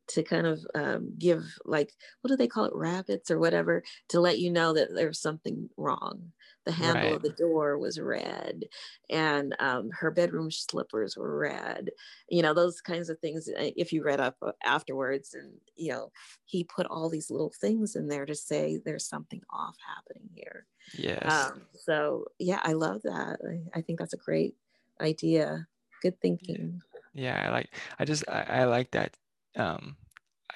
to 0.09 0.23
kind 0.23 0.47
of 0.47 0.65
um, 0.75 1.13
give 1.19 1.45
like 1.65 1.93
what 2.21 2.29
do 2.29 2.37
they 2.37 2.47
call 2.47 2.65
it 2.65 2.75
rabbits 2.75 3.31
or 3.31 3.39
whatever 3.39 3.83
to 4.09 4.21
let 4.21 4.39
you 4.39 4.51
know 4.51 4.73
that 4.73 4.95
there's 4.95 5.21
something 5.21 5.69
wrong. 5.77 6.33
The 6.65 6.73
handle 6.73 7.03
right. 7.03 7.15
of 7.15 7.23
the 7.23 7.31
door 7.31 7.79
was 7.79 7.99
red 7.99 8.65
and 9.09 9.55
um, 9.59 9.91
her 9.91 10.11
bedroom 10.11 10.51
slippers 10.51 11.17
were 11.17 11.39
red. 11.39 11.91
You 12.29 12.43
know 12.43 12.53
those 12.53 12.81
kinds 12.81 13.09
of 13.09 13.19
things 13.21 13.49
uh, 13.49 13.71
if 13.77 13.93
you 13.93 14.03
read 14.03 14.21
up 14.21 14.37
uh, 14.43 14.53
afterwards 14.65 15.35
and 15.35 15.53
you 15.77 15.93
know 15.93 16.11
he 16.45 16.65
put 16.65 16.87
all 16.87 17.09
these 17.09 17.31
little 17.31 17.53
things 17.61 17.97
in 17.97 18.09
there 18.09 18.27
to 18.27 18.35
say 18.35 18.81
there's 18.85 19.07
something 19.09 19.41
off 19.51 19.77
happening 19.87 20.29
here. 20.35 20.67
Yes. 20.95 21.31
Um, 21.31 21.63
so 21.75 22.27
yeah 22.39 22.61
i 22.65 22.73
love 22.73 23.03
that. 23.03 23.39
I, 23.47 23.79
I 23.79 23.83
think 23.83 23.99
that's 23.99 24.15
a 24.15 24.19
great 24.19 24.55
idea. 25.01 25.67
Good 26.03 26.21
thinking. 26.21 26.81
Yeah 27.15 27.47
i 27.47 27.51
like 27.51 27.75
i 27.99 28.05
just 28.05 28.25
i, 28.29 28.43
I 28.43 28.65
like 28.65 28.91
that 28.93 29.17
um 29.57 29.97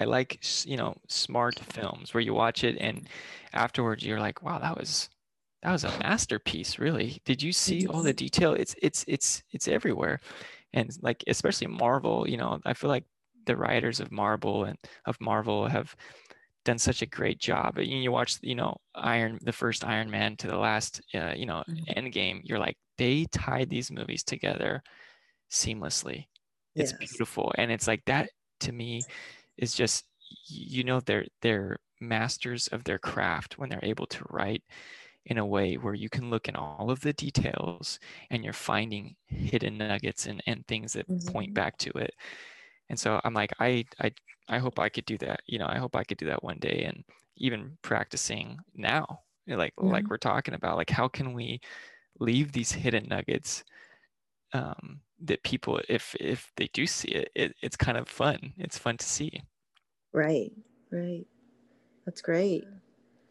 i 0.00 0.04
like 0.04 0.40
you 0.64 0.76
know 0.76 0.94
smart 1.08 1.58
films 1.58 2.14
where 2.14 2.20
you 2.20 2.34
watch 2.34 2.64
it 2.64 2.76
and 2.80 3.08
afterwards 3.52 4.04
you're 4.04 4.20
like 4.20 4.42
wow 4.42 4.58
that 4.58 4.76
was 4.76 5.08
that 5.62 5.72
was 5.72 5.84
a 5.84 5.98
masterpiece 6.00 6.78
really 6.78 7.20
did 7.24 7.42
you 7.42 7.52
see 7.52 7.86
all 7.86 8.02
the 8.02 8.12
detail 8.12 8.54
it's 8.54 8.74
it's 8.82 9.04
it's 9.08 9.42
it's 9.52 9.68
everywhere 9.68 10.20
and 10.72 10.90
like 11.02 11.22
especially 11.26 11.66
marvel 11.66 12.28
you 12.28 12.36
know 12.36 12.60
i 12.64 12.72
feel 12.72 12.90
like 12.90 13.04
the 13.46 13.56
writers 13.56 14.00
of 14.00 14.12
marvel 14.12 14.64
and 14.64 14.78
of 15.06 15.20
marvel 15.20 15.66
have 15.66 15.94
done 16.64 16.78
such 16.78 17.02
a 17.02 17.06
great 17.06 17.40
job 17.40 17.76
you, 17.78 17.96
you 17.96 18.12
watch 18.12 18.38
you 18.40 18.54
know 18.54 18.76
iron 18.94 19.36
the 19.42 19.52
first 19.52 19.84
iron 19.84 20.08
man 20.08 20.36
to 20.36 20.46
the 20.46 20.56
last 20.56 21.02
uh, 21.12 21.32
you 21.34 21.44
know 21.44 21.64
mm-hmm. 21.68 21.82
end 21.96 22.12
game 22.12 22.40
you're 22.44 22.58
like 22.58 22.76
they 22.98 23.26
tied 23.32 23.68
these 23.68 23.90
movies 23.90 24.22
together 24.22 24.80
seamlessly. 25.50 26.26
It's 26.74 26.92
yes. 26.92 26.98
beautiful. 26.98 27.52
And 27.56 27.70
it's 27.70 27.86
like 27.86 28.02
that 28.06 28.30
to 28.62 28.72
me 28.72 29.02
is 29.58 29.74
just 29.74 30.04
you 30.46 30.84
know 30.84 31.00
they're 31.00 31.26
they're 31.40 31.78
masters 32.00 32.68
of 32.68 32.84
their 32.84 32.98
craft 32.98 33.58
when 33.58 33.68
they're 33.68 33.84
able 33.84 34.06
to 34.06 34.24
write 34.30 34.62
in 35.26 35.38
a 35.38 35.46
way 35.46 35.74
where 35.74 35.94
you 35.94 36.08
can 36.08 36.30
look 36.30 36.48
in 36.48 36.56
all 36.56 36.90
of 36.90 37.00
the 37.00 37.12
details 37.12 38.00
and 38.30 38.42
you're 38.42 38.52
finding 38.52 39.14
hidden 39.28 39.78
nuggets 39.78 40.26
and, 40.26 40.42
and 40.46 40.66
things 40.66 40.92
that 40.92 41.08
mm-hmm. 41.08 41.32
point 41.32 41.54
back 41.54 41.78
to 41.78 41.90
it 41.90 42.12
and 42.90 42.98
so 42.98 43.20
i'm 43.24 43.34
like 43.34 43.52
I, 43.60 43.84
I 44.00 44.12
i 44.48 44.58
hope 44.58 44.80
i 44.80 44.88
could 44.88 45.04
do 45.04 45.16
that 45.18 45.40
you 45.46 45.58
know 45.58 45.66
i 45.68 45.78
hope 45.78 45.94
i 45.94 46.02
could 46.02 46.18
do 46.18 46.26
that 46.26 46.42
one 46.42 46.58
day 46.58 46.84
and 46.88 47.04
even 47.36 47.78
practicing 47.82 48.58
now 48.74 49.20
like 49.46 49.74
mm-hmm. 49.76 49.92
like 49.92 50.08
we're 50.08 50.16
talking 50.16 50.54
about 50.54 50.76
like 50.76 50.90
how 50.90 51.06
can 51.06 51.34
we 51.34 51.60
leave 52.18 52.52
these 52.52 52.72
hidden 52.72 53.06
nuggets 53.08 53.64
um, 54.52 55.00
that 55.22 55.42
people 55.42 55.80
if 55.88 56.14
if 56.20 56.52
they 56.56 56.68
do 56.72 56.86
see 56.86 57.08
it, 57.08 57.30
it 57.34 57.54
it's 57.62 57.76
kind 57.76 57.96
of 57.96 58.08
fun 58.08 58.52
it's 58.58 58.78
fun 58.78 58.96
to 58.96 59.06
see 59.06 59.42
right 60.12 60.52
right 60.90 61.26
that's 62.04 62.20
great 62.20 62.64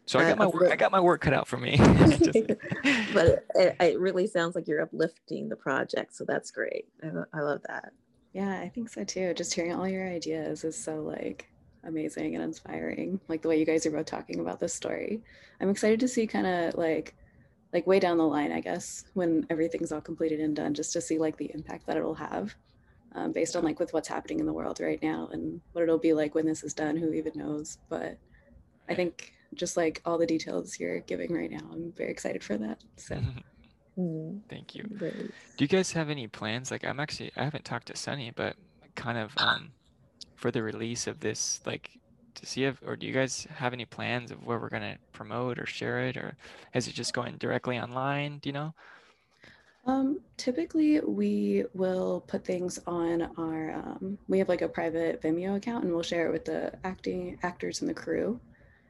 so 0.06 0.18
I 0.18 0.24
uh, 0.24 0.28
got 0.30 0.38
my 0.38 0.46
work, 0.46 0.72
I 0.72 0.76
got 0.76 0.92
my 0.92 1.00
work 1.00 1.20
cut 1.20 1.32
out 1.32 1.46
for 1.46 1.56
me. 1.56 1.76
but 3.14 3.46
it, 3.54 3.76
it, 3.80 4.00
really 4.00 4.26
sounds 4.26 4.54
like 4.54 4.66
you're 4.66 4.82
uplifting 4.82 5.48
the 5.48 5.56
project, 5.56 6.14
so 6.14 6.24
that's 6.26 6.50
great. 6.50 6.86
I, 7.02 7.08
I 7.32 7.40
love 7.40 7.60
that. 7.68 7.92
Yeah, 8.32 8.60
I 8.60 8.68
think 8.68 8.88
so 8.88 9.04
too. 9.04 9.34
Just 9.34 9.54
hearing 9.54 9.74
all 9.74 9.88
your 9.88 10.08
ideas 10.08 10.64
is 10.64 10.76
so 10.76 10.96
like 10.96 11.48
amazing 11.84 12.34
and 12.34 12.42
inspiring. 12.42 13.20
Like 13.28 13.42
the 13.42 13.48
way 13.48 13.58
you 13.58 13.66
guys 13.66 13.86
are 13.86 13.90
both 13.90 14.06
talking 14.06 14.40
about 14.40 14.58
this 14.58 14.74
story. 14.74 15.22
I'm 15.60 15.70
excited 15.70 16.00
to 16.00 16.08
see 16.08 16.26
kind 16.26 16.46
of 16.46 16.74
like 16.74 17.14
like 17.72 17.86
way 17.86 17.98
down 17.98 18.18
the 18.18 18.26
line, 18.26 18.52
I 18.52 18.60
guess, 18.60 19.04
when 19.14 19.46
everything's 19.50 19.92
all 19.92 20.00
completed 20.00 20.40
and 20.40 20.54
done, 20.54 20.74
just 20.74 20.92
to 20.92 21.00
see 21.00 21.18
like 21.18 21.36
the 21.36 21.50
impact 21.54 21.86
that 21.86 21.96
it'll 21.96 22.14
have 22.14 22.54
um, 23.14 23.32
based 23.32 23.56
on 23.56 23.64
like 23.64 23.80
with 23.80 23.92
what's 23.92 24.08
happening 24.08 24.40
in 24.40 24.46
the 24.46 24.52
world 24.52 24.80
right 24.80 25.02
now 25.02 25.28
and 25.32 25.60
what 25.72 25.82
it'll 25.82 25.98
be 25.98 26.12
like 26.12 26.34
when 26.34 26.46
this 26.46 26.62
is 26.62 26.74
done, 26.74 26.96
who 26.96 27.12
even 27.12 27.32
knows. 27.34 27.78
But 27.88 28.18
I 28.88 28.94
think 28.94 29.32
just 29.54 29.76
like 29.76 30.00
all 30.04 30.18
the 30.18 30.26
details 30.26 30.78
you're 30.78 31.00
giving 31.00 31.32
right 31.32 31.50
now. 31.50 31.68
I'm 31.72 31.92
very 31.96 32.10
excited 32.10 32.42
for 32.42 32.56
that. 32.58 32.78
So. 32.96 33.18
Mm-hmm. 33.98 34.38
Thank 34.48 34.74
you. 34.74 34.84
Do 34.84 35.30
you 35.58 35.68
guys 35.68 35.92
have 35.92 36.08
any 36.08 36.26
plans? 36.26 36.70
Like, 36.70 36.82
I'm 36.82 36.98
actually 36.98 37.30
I 37.36 37.44
haven't 37.44 37.66
talked 37.66 37.88
to 37.88 37.96
Sunny, 37.96 38.32
but 38.34 38.56
kind 38.94 39.18
of 39.18 39.32
um, 39.36 39.72
for 40.34 40.50
the 40.50 40.62
release 40.62 41.06
of 41.06 41.20
this, 41.20 41.60
like 41.66 41.90
to 42.34 42.46
see 42.46 42.64
if, 42.64 42.80
or 42.86 42.96
do 42.96 43.06
you 43.06 43.12
guys 43.12 43.46
have 43.54 43.72
any 43.72 43.84
plans 43.84 44.30
of 44.30 44.44
where 44.46 44.58
we're 44.58 44.68
gonna 44.68 44.96
promote 45.12 45.58
or 45.58 45.66
share 45.66 46.06
it, 46.06 46.16
or 46.16 46.36
is 46.74 46.88
it 46.88 46.94
just 46.94 47.12
going 47.12 47.36
directly 47.36 47.78
online? 47.78 48.38
Do 48.38 48.48
you 48.48 48.52
know? 48.52 48.74
Um, 49.84 50.20
typically, 50.36 51.00
we 51.00 51.64
will 51.74 52.22
put 52.26 52.44
things 52.44 52.78
on 52.86 53.22
our. 53.36 53.72
Um, 53.72 54.18
we 54.28 54.38
have 54.38 54.48
like 54.48 54.62
a 54.62 54.68
private 54.68 55.20
Vimeo 55.22 55.56
account, 55.56 55.84
and 55.84 55.92
we'll 55.92 56.02
share 56.02 56.28
it 56.28 56.32
with 56.32 56.44
the 56.44 56.72
acting 56.84 57.38
actors 57.42 57.80
and 57.80 57.90
the 57.90 57.94
crew 57.94 58.40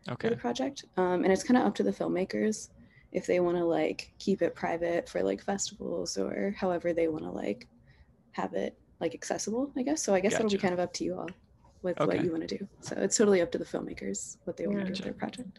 okay. 0.08 0.28
for 0.28 0.34
the 0.34 0.40
project. 0.40 0.84
Um, 0.96 1.24
and 1.24 1.32
it's 1.32 1.42
kind 1.42 1.58
of 1.58 1.66
up 1.66 1.74
to 1.76 1.82
the 1.82 1.92
filmmakers 1.92 2.68
if 3.12 3.26
they 3.26 3.40
want 3.40 3.56
to 3.56 3.64
like 3.64 4.12
keep 4.18 4.42
it 4.42 4.54
private 4.54 5.08
for 5.08 5.22
like 5.22 5.42
festivals 5.42 6.16
or 6.16 6.54
however 6.58 6.92
they 6.92 7.08
want 7.08 7.24
to 7.24 7.30
like 7.30 7.68
have 8.32 8.54
it 8.54 8.76
like 9.00 9.14
accessible. 9.14 9.70
I 9.76 9.82
guess 9.82 10.02
so. 10.02 10.14
I 10.14 10.20
guess 10.20 10.32
gotcha. 10.32 10.46
it'll 10.46 10.56
be 10.56 10.60
kind 10.60 10.74
of 10.74 10.80
up 10.80 10.92
to 10.94 11.04
you 11.04 11.18
all 11.18 11.28
with 11.82 12.00
okay. 12.00 12.16
what 12.16 12.24
you 12.24 12.30
want 12.30 12.48
to 12.48 12.58
do. 12.58 12.68
So 12.80 12.96
it's 12.96 13.16
totally 13.16 13.42
up 13.42 13.50
to 13.52 13.58
the 13.58 13.64
filmmakers 13.64 14.36
what 14.44 14.56
they 14.56 14.66
want 14.66 14.80
to 14.80 14.84
do 14.86 14.90
with 14.90 15.02
their 15.02 15.12
project. 15.12 15.58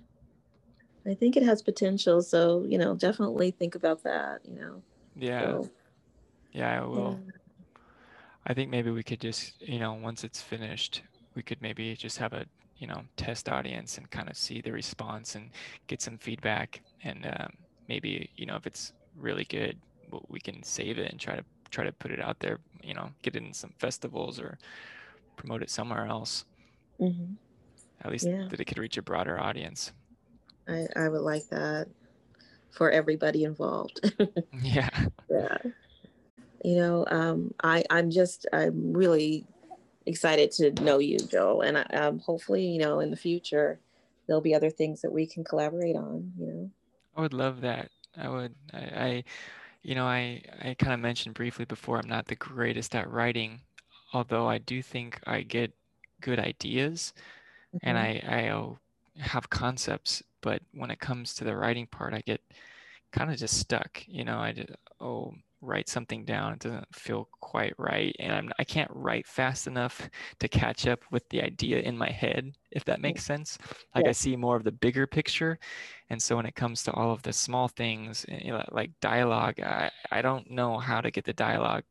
I 1.05 1.13
think 1.13 1.35
it 1.35 1.43
has 1.43 1.61
potential, 1.61 2.21
so 2.21 2.65
you 2.67 2.77
know, 2.77 2.95
definitely 2.95 3.51
think 3.51 3.75
about 3.75 4.03
that. 4.03 4.41
You 4.45 4.59
know. 4.59 4.81
Yeah. 5.15 5.41
So, 5.41 5.69
yeah, 6.53 6.81
I 6.81 6.85
will. 6.85 7.19
Yeah. 7.25 7.31
I 8.45 8.53
think 8.53 8.69
maybe 8.69 8.91
we 8.91 9.03
could 9.03 9.21
just, 9.21 9.61
you 9.61 9.79
know, 9.79 9.93
once 9.93 10.23
it's 10.23 10.41
finished, 10.41 11.01
we 11.35 11.41
could 11.41 11.61
maybe 11.61 11.95
just 11.95 12.17
have 12.17 12.33
a, 12.33 12.45
you 12.77 12.87
know, 12.87 13.03
test 13.15 13.47
audience 13.47 13.97
and 13.97 14.09
kind 14.11 14.29
of 14.29 14.35
see 14.35 14.59
the 14.61 14.71
response 14.71 15.35
and 15.35 15.49
get 15.87 16.01
some 16.01 16.17
feedback. 16.17 16.81
And 17.03 17.25
um, 17.25 17.53
maybe, 17.87 18.29
you 18.35 18.45
know, 18.45 18.55
if 18.55 18.67
it's 18.67 18.93
really 19.17 19.45
good, 19.45 19.77
we 20.27 20.39
can 20.39 20.61
save 20.63 20.99
it 20.99 21.09
and 21.11 21.19
try 21.19 21.35
to 21.35 21.43
try 21.71 21.83
to 21.83 21.91
put 21.91 22.11
it 22.11 22.21
out 22.21 22.39
there. 22.39 22.59
You 22.83 22.93
know, 22.93 23.09
get 23.21 23.35
it 23.35 23.43
in 23.43 23.53
some 23.53 23.73
festivals 23.79 24.39
or 24.39 24.57
promote 25.35 25.61
it 25.61 25.69
somewhere 25.69 26.05
else. 26.05 26.45
Mm-hmm. 26.99 27.33
At 28.03 28.11
least 28.11 28.27
yeah. 28.27 28.47
that 28.49 28.59
it 28.59 28.65
could 28.65 28.77
reach 28.77 28.97
a 28.97 29.01
broader 29.01 29.39
audience. 29.39 29.93
I, 30.67 30.87
I 30.95 31.09
would 31.09 31.21
like 31.21 31.47
that 31.49 31.87
for 32.71 32.91
everybody 32.91 33.43
involved. 33.43 34.13
yeah. 34.61 34.89
Yeah. 35.29 35.57
You 36.63 36.75
know, 36.77 37.05
um, 37.09 37.53
I, 37.63 37.83
I'm 37.89 38.09
just, 38.09 38.47
I'm 38.53 38.93
really 38.93 39.45
excited 40.05 40.51
to 40.51 40.71
know 40.83 40.99
you, 40.99 41.19
Joel. 41.19 41.61
And 41.61 41.77
I, 41.77 41.83
um, 41.83 42.19
hopefully, 42.19 42.65
you 42.65 42.79
know, 42.79 42.99
in 42.99 43.09
the 43.09 43.17
future, 43.17 43.79
there'll 44.27 44.41
be 44.41 44.55
other 44.55 44.69
things 44.69 45.01
that 45.01 45.11
we 45.11 45.25
can 45.25 45.43
collaborate 45.43 45.95
on, 45.95 46.31
you 46.37 46.47
know? 46.47 46.69
I 47.15 47.21
would 47.21 47.33
love 47.33 47.61
that. 47.61 47.89
I 48.17 48.29
would, 48.29 48.55
I, 48.73 48.77
I 48.79 49.23
you 49.81 49.95
know, 49.95 50.05
I, 50.05 50.41
I 50.61 50.75
kind 50.75 50.93
of 50.93 50.99
mentioned 50.99 51.35
briefly 51.35 51.65
before, 51.65 51.99
I'm 51.99 52.07
not 52.07 52.27
the 52.27 52.35
greatest 52.35 52.95
at 52.95 53.11
writing, 53.11 53.59
although 54.13 54.47
I 54.47 54.59
do 54.59 54.81
think 54.81 55.19
I 55.25 55.41
get 55.41 55.73
good 56.21 56.39
ideas 56.39 57.13
mm-hmm. 57.75 57.89
and 57.89 57.97
I, 57.97 58.23
I 58.25 59.21
have 59.21 59.49
concepts 59.49 60.23
but 60.43 60.61
when 60.73 60.91
it 60.91 60.99
comes 60.99 61.33
to 61.35 61.45
the 61.45 61.55
writing 61.55 61.87
part, 61.87 62.13
I 62.13 62.21
get 62.21 62.41
kind 63.11 63.31
of 63.31 63.37
just 63.37 63.57
stuck. 63.57 64.03
You 64.05 64.25
know, 64.25 64.37
I 64.37 64.51
just 64.51 64.69
oh 64.99 65.33
write 65.61 65.87
something 65.87 66.25
down. 66.25 66.53
It 66.53 66.59
doesn't 66.59 66.95
feel 66.95 67.29
quite 67.39 67.73
right, 67.79 68.15
and 68.19 68.33
I'm 68.33 68.51
I 68.59 68.65
can't 68.65 68.91
write 68.93 69.25
fast 69.25 69.65
enough 69.65 70.07
to 70.39 70.47
catch 70.47 70.85
up 70.85 70.99
with 71.09 71.27
the 71.29 71.41
idea 71.41 71.79
in 71.79 71.97
my 71.97 72.09
head. 72.09 72.51
If 72.71 72.83
that 72.85 73.01
makes 73.01 73.23
sense, 73.23 73.57
like 73.95 74.03
yeah. 74.03 74.09
I 74.09 74.13
see 74.13 74.35
more 74.35 74.57
of 74.57 74.65
the 74.65 74.71
bigger 74.71 75.07
picture, 75.07 75.57
and 76.09 76.21
so 76.21 76.35
when 76.35 76.45
it 76.45 76.55
comes 76.55 76.83
to 76.83 76.91
all 76.91 77.11
of 77.11 77.23
the 77.23 77.33
small 77.33 77.69
things, 77.69 78.25
eh, 78.27 78.41
you 78.43 78.51
know, 78.51 78.63
like 78.71 78.91
dialogue, 78.99 79.61
I 79.61 79.89
I 80.11 80.21
don't 80.21 80.51
know 80.51 80.77
how 80.77 80.99
to 81.01 81.09
get 81.09 81.23
the 81.23 81.33
dialogue 81.33 81.85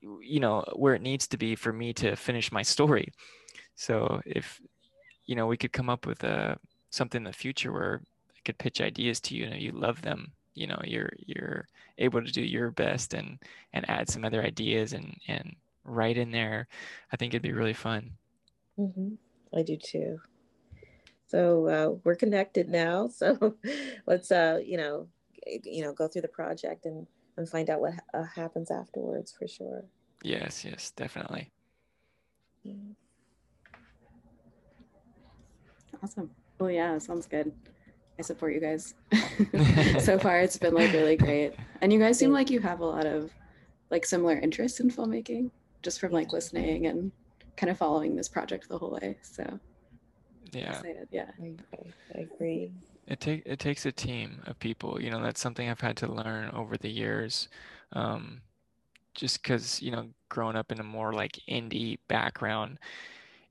you 0.00 0.40
know 0.40 0.64
where 0.74 0.94
it 0.94 1.02
needs 1.02 1.26
to 1.28 1.36
be 1.36 1.54
for 1.54 1.72
me 1.72 1.92
to 1.94 2.16
finish 2.16 2.52
my 2.52 2.62
story. 2.62 3.12
So 3.74 4.20
if 4.26 4.60
you 5.26 5.34
know 5.36 5.46
we 5.46 5.56
could 5.56 5.72
come 5.72 5.90
up 5.90 6.06
with 6.06 6.24
a 6.24 6.58
something 6.90 7.20
in 7.20 7.24
the 7.24 7.32
future 7.32 7.72
where 7.72 8.02
I 8.30 8.40
could 8.44 8.58
pitch 8.58 8.80
ideas 8.80 9.20
to 9.22 9.36
you 9.36 9.46
and 9.46 9.60
you 9.60 9.72
love 9.72 10.02
them 10.02 10.32
you 10.54 10.66
know 10.66 10.80
you're 10.84 11.12
you're 11.26 11.66
able 11.98 12.22
to 12.22 12.32
do 12.32 12.42
your 12.42 12.70
best 12.70 13.14
and 13.14 13.38
and 13.72 13.88
add 13.88 14.08
some 14.08 14.24
other 14.24 14.42
ideas 14.42 14.92
and 14.92 15.16
and 15.28 15.54
write 15.84 16.18
in 16.18 16.30
there 16.30 16.68
i 17.12 17.16
think 17.16 17.32
it'd 17.32 17.42
be 17.42 17.52
really 17.52 17.72
fun. 17.72 18.10
Mm-hmm. 18.78 19.14
i 19.56 19.62
do 19.62 19.76
too. 19.76 20.20
So 21.26 21.66
uh, 21.68 21.98
we're 22.02 22.16
connected 22.16 22.68
now. 22.68 23.08
So 23.20 23.54
let's 24.06 24.30
uh 24.30 24.58
you 24.64 24.76
know 24.76 25.06
you 25.64 25.82
know 25.82 25.92
go 25.92 26.08
through 26.08 26.22
the 26.22 26.28
project 26.28 26.84
and 26.86 27.06
and 27.40 27.48
find 27.48 27.68
out 27.68 27.80
what 27.80 27.94
uh, 28.14 28.22
happens 28.22 28.70
afterwards 28.70 29.34
for 29.36 29.48
sure 29.48 29.84
yes 30.22 30.64
yes 30.64 30.92
definitely 30.92 31.50
yeah. 32.62 32.74
awesome 36.02 36.30
well, 36.60 36.70
yeah, 36.70 36.98
sounds 36.98 37.26
good. 37.26 37.52
I 38.18 38.22
support 38.22 38.52
you 38.52 38.60
guys. 38.60 38.94
so 40.04 40.18
far, 40.18 40.40
it's 40.40 40.58
been 40.58 40.74
like 40.74 40.92
really 40.92 41.16
great. 41.16 41.54
And 41.80 41.90
you 41.90 41.98
guys 41.98 42.18
seem 42.18 42.32
like 42.32 42.50
you 42.50 42.60
have 42.60 42.80
a 42.80 42.84
lot 42.84 43.06
of 43.06 43.32
like 43.88 44.04
similar 44.04 44.38
interests 44.38 44.78
in 44.78 44.90
filmmaking 44.90 45.50
just 45.82 45.98
from 45.98 46.12
like 46.12 46.34
listening 46.34 46.86
and 46.86 47.10
kind 47.56 47.70
of 47.70 47.78
following 47.78 48.14
this 48.14 48.28
project 48.28 48.68
the 48.68 48.76
whole 48.76 48.90
way. 48.90 49.16
So, 49.22 49.58
yeah. 50.52 50.68
Excited. 50.68 51.08
Yeah. 51.10 51.30
I, 51.42 51.54
I 52.14 52.20
agree. 52.20 52.72
It, 53.10 53.20
take, 53.20 53.42
it 53.44 53.58
takes 53.58 53.84
a 53.86 53.92
team 53.92 54.40
of 54.46 54.58
people. 54.58 55.00
You 55.02 55.10
know, 55.10 55.22
that's 55.22 55.40
something 55.40 55.68
I've 55.68 55.80
had 55.80 55.96
to 55.98 56.12
learn 56.12 56.50
over 56.50 56.76
the 56.76 56.88
years. 56.88 57.48
Um, 57.92 58.40
just 59.14 59.42
because, 59.42 59.82
you 59.82 59.90
know, 59.90 60.06
growing 60.28 60.56
up 60.56 60.70
in 60.70 60.78
a 60.78 60.84
more 60.84 61.12
like 61.12 61.40
indie 61.48 61.98
background, 62.08 62.78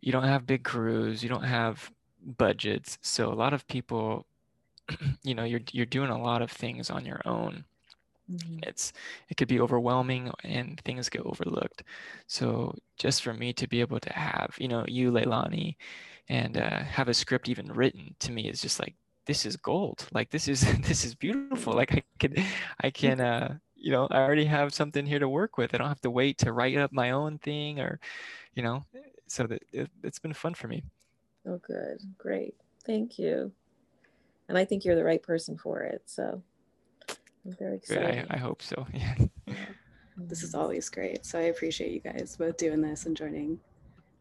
you 0.01 0.11
don't 0.11 0.23
have 0.23 0.47
big 0.47 0.63
crews, 0.63 1.21
you 1.21 1.29
don't 1.29 1.43
have 1.43 1.91
budgets. 2.37 2.97
So 3.01 3.31
a 3.31 3.35
lot 3.35 3.53
of 3.53 3.67
people, 3.67 4.25
you 5.23 5.35
know, 5.35 5.43
you're 5.43 5.61
you're 5.71 5.85
doing 5.85 6.09
a 6.09 6.21
lot 6.21 6.41
of 6.41 6.51
things 6.51 6.89
on 6.89 7.05
your 7.05 7.21
own. 7.25 7.65
Mm-hmm. 8.31 8.59
It's 8.63 8.93
it 9.29 9.37
could 9.37 9.47
be 9.47 9.59
overwhelming 9.59 10.31
and 10.43 10.79
things 10.81 11.09
get 11.09 11.25
overlooked. 11.25 11.83
So 12.27 12.75
just 12.97 13.23
for 13.23 13.33
me 13.33 13.53
to 13.53 13.67
be 13.67 13.81
able 13.81 13.99
to 13.99 14.13
have, 14.13 14.55
you 14.57 14.67
know, 14.67 14.85
you 14.87 15.11
Leilani, 15.11 15.75
and 16.29 16.57
uh, 16.57 16.79
have 16.79 17.09
a 17.09 17.13
script 17.13 17.49
even 17.49 17.71
written 17.73 18.15
to 18.19 18.31
me 18.31 18.47
is 18.47 18.61
just 18.61 18.79
like 18.79 18.95
this 19.29 19.45
is 19.45 19.55
gold. 19.57 20.07
Like 20.11 20.31
this 20.31 20.47
is 20.47 20.61
this 20.87 21.05
is 21.05 21.13
beautiful. 21.13 21.73
Like 21.73 21.93
I 21.93 22.03
can 22.17 22.33
I 22.81 22.89
can 22.89 23.21
uh 23.21 23.57
you 23.75 23.91
know 23.91 24.07
I 24.09 24.21
already 24.21 24.45
have 24.45 24.73
something 24.73 25.05
here 25.05 25.19
to 25.19 25.29
work 25.29 25.55
with. 25.55 25.75
I 25.75 25.77
don't 25.77 25.87
have 25.87 26.01
to 26.01 26.09
wait 26.09 26.39
to 26.39 26.51
write 26.51 26.77
up 26.77 26.91
my 26.91 27.11
own 27.11 27.37
thing 27.37 27.79
or 27.79 27.99
you 28.55 28.63
know 28.63 28.85
so 29.27 29.45
that 29.45 29.61
it, 29.71 29.91
it's 30.03 30.17
been 30.17 30.33
fun 30.33 30.55
for 30.55 30.67
me. 30.67 30.83
Oh, 31.47 31.59
good. 31.59 31.99
Great. 32.17 32.55
Thank 32.83 33.19
you. 33.19 33.51
And 34.47 34.57
I 34.57 34.65
think 34.65 34.83
you're 34.83 34.95
the 34.95 35.03
right 35.03 35.21
person 35.21 35.55
for 35.55 35.81
it. 35.81 36.01
So 36.07 36.41
I'm 37.45 37.55
very 37.59 37.75
excited. 37.75 38.25
I, 38.31 38.35
I 38.35 38.37
hope 38.37 38.63
so. 38.63 38.87
Yeah. 38.93 39.15
This 40.21 40.43
is 40.43 40.53
always 40.53 40.89
great. 40.89 41.25
So 41.25 41.39
I 41.39 41.43
appreciate 41.43 41.91
you 41.91 42.01
guys 42.01 42.35
both 42.37 42.57
doing 42.57 42.81
this 42.81 43.05
and 43.05 43.15
joining 43.15 43.57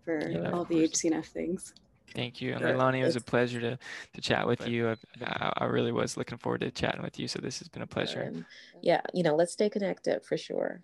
for 0.05 0.31
yeah, 0.31 0.51
all 0.53 0.65
the 0.65 0.87
HCNF 0.87 1.25
things. 1.25 1.75
Thank 2.15 2.41
you. 2.41 2.53
And 2.53 2.63
Leilani, 2.63 3.01
it 3.01 3.05
was 3.05 3.17
a 3.17 3.21
pleasure 3.21 3.61
to, 3.61 3.79
to 4.15 4.21
chat 4.21 4.47
with 4.47 4.67
you. 4.67 4.97
I, 5.23 5.53
I, 5.59 5.65
really 5.67 5.93
was 5.93 6.17
looking 6.17 6.39
forward 6.39 6.61
to 6.63 6.71
chatting 6.71 7.03
with 7.03 7.19
you. 7.19 7.29
So 7.29 7.39
this 7.39 7.59
has 7.59 7.69
been 7.69 7.83
a 7.83 7.87
pleasure. 7.87 8.33
yeah, 8.83 9.01
you 9.15 9.23
know, 9.23 9.35
let's 9.35 9.53
stay 9.53 9.69
connected 9.69 10.25
for 10.25 10.37
sure. 10.37 10.83